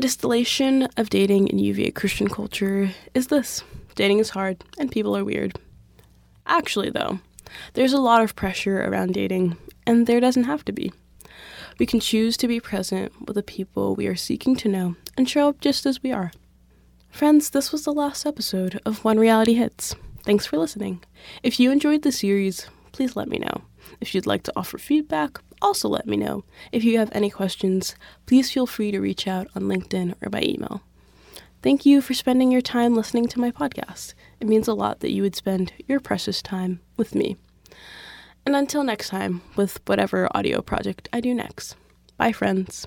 Distillation 0.00 0.88
of 0.96 1.10
dating 1.10 1.48
in 1.48 1.58
UVA 1.58 1.90
Christian 1.90 2.28
culture 2.28 2.90
is 3.12 3.26
this 3.26 3.62
dating 3.96 4.18
is 4.18 4.30
hard 4.30 4.64
and 4.78 4.90
people 4.90 5.14
are 5.14 5.24
weird. 5.24 5.60
Actually, 6.46 6.88
though, 6.88 7.20
there's 7.74 7.92
a 7.92 8.00
lot 8.00 8.22
of 8.22 8.34
pressure 8.34 8.80
around 8.80 9.12
dating, 9.12 9.58
and 9.86 10.06
there 10.06 10.18
doesn't 10.18 10.44
have 10.44 10.64
to 10.64 10.72
be. 10.72 10.90
We 11.78 11.84
can 11.84 12.00
choose 12.00 12.38
to 12.38 12.48
be 12.48 12.60
present 12.60 13.12
with 13.26 13.34
the 13.34 13.42
people 13.42 13.94
we 13.94 14.06
are 14.06 14.16
seeking 14.16 14.56
to 14.56 14.68
know 14.68 14.96
and 15.18 15.28
show 15.28 15.50
up 15.50 15.60
just 15.60 15.84
as 15.84 16.02
we 16.02 16.12
are. 16.12 16.32
Friends, 17.10 17.50
this 17.50 17.70
was 17.70 17.84
the 17.84 17.92
last 17.92 18.24
episode 18.24 18.80
of 18.86 19.04
When 19.04 19.20
Reality 19.20 19.52
Hits. 19.52 19.94
Thanks 20.24 20.46
for 20.46 20.56
listening. 20.56 21.04
If 21.42 21.60
you 21.60 21.70
enjoyed 21.70 22.02
the 22.02 22.12
series, 22.12 22.66
please 22.92 23.16
let 23.16 23.28
me 23.28 23.38
know. 23.38 23.64
If 24.00 24.14
you'd 24.14 24.26
like 24.26 24.44
to 24.44 24.52
offer 24.56 24.78
feedback, 24.78 25.40
also 25.62 25.88
let 25.88 26.06
me 26.06 26.16
know. 26.16 26.44
If 26.72 26.84
you 26.84 26.98
have 26.98 27.10
any 27.12 27.30
questions, 27.30 27.94
please 28.26 28.50
feel 28.50 28.66
free 28.66 28.90
to 28.90 29.00
reach 29.00 29.26
out 29.26 29.48
on 29.54 29.62
LinkedIn 29.62 30.14
or 30.22 30.30
by 30.30 30.42
email. 30.42 30.82
Thank 31.62 31.84
you 31.84 32.00
for 32.00 32.14
spending 32.14 32.50
your 32.50 32.62
time 32.62 32.94
listening 32.94 33.28
to 33.28 33.40
my 33.40 33.50
podcast. 33.50 34.14
It 34.40 34.46
means 34.46 34.66
a 34.66 34.74
lot 34.74 35.00
that 35.00 35.12
you 35.12 35.22
would 35.22 35.36
spend 35.36 35.72
your 35.86 36.00
precious 36.00 36.40
time 36.40 36.80
with 36.96 37.14
me. 37.14 37.36
And 38.46 38.56
until 38.56 38.82
next 38.82 39.10
time, 39.10 39.42
with 39.56 39.80
whatever 39.86 40.28
audio 40.34 40.62
project 40.62 41.08
I 41.12 41.20
do 41.20 41.34
next. 41.34 41.76
Bye, 42.16 42.32
friends. 42.32 42.86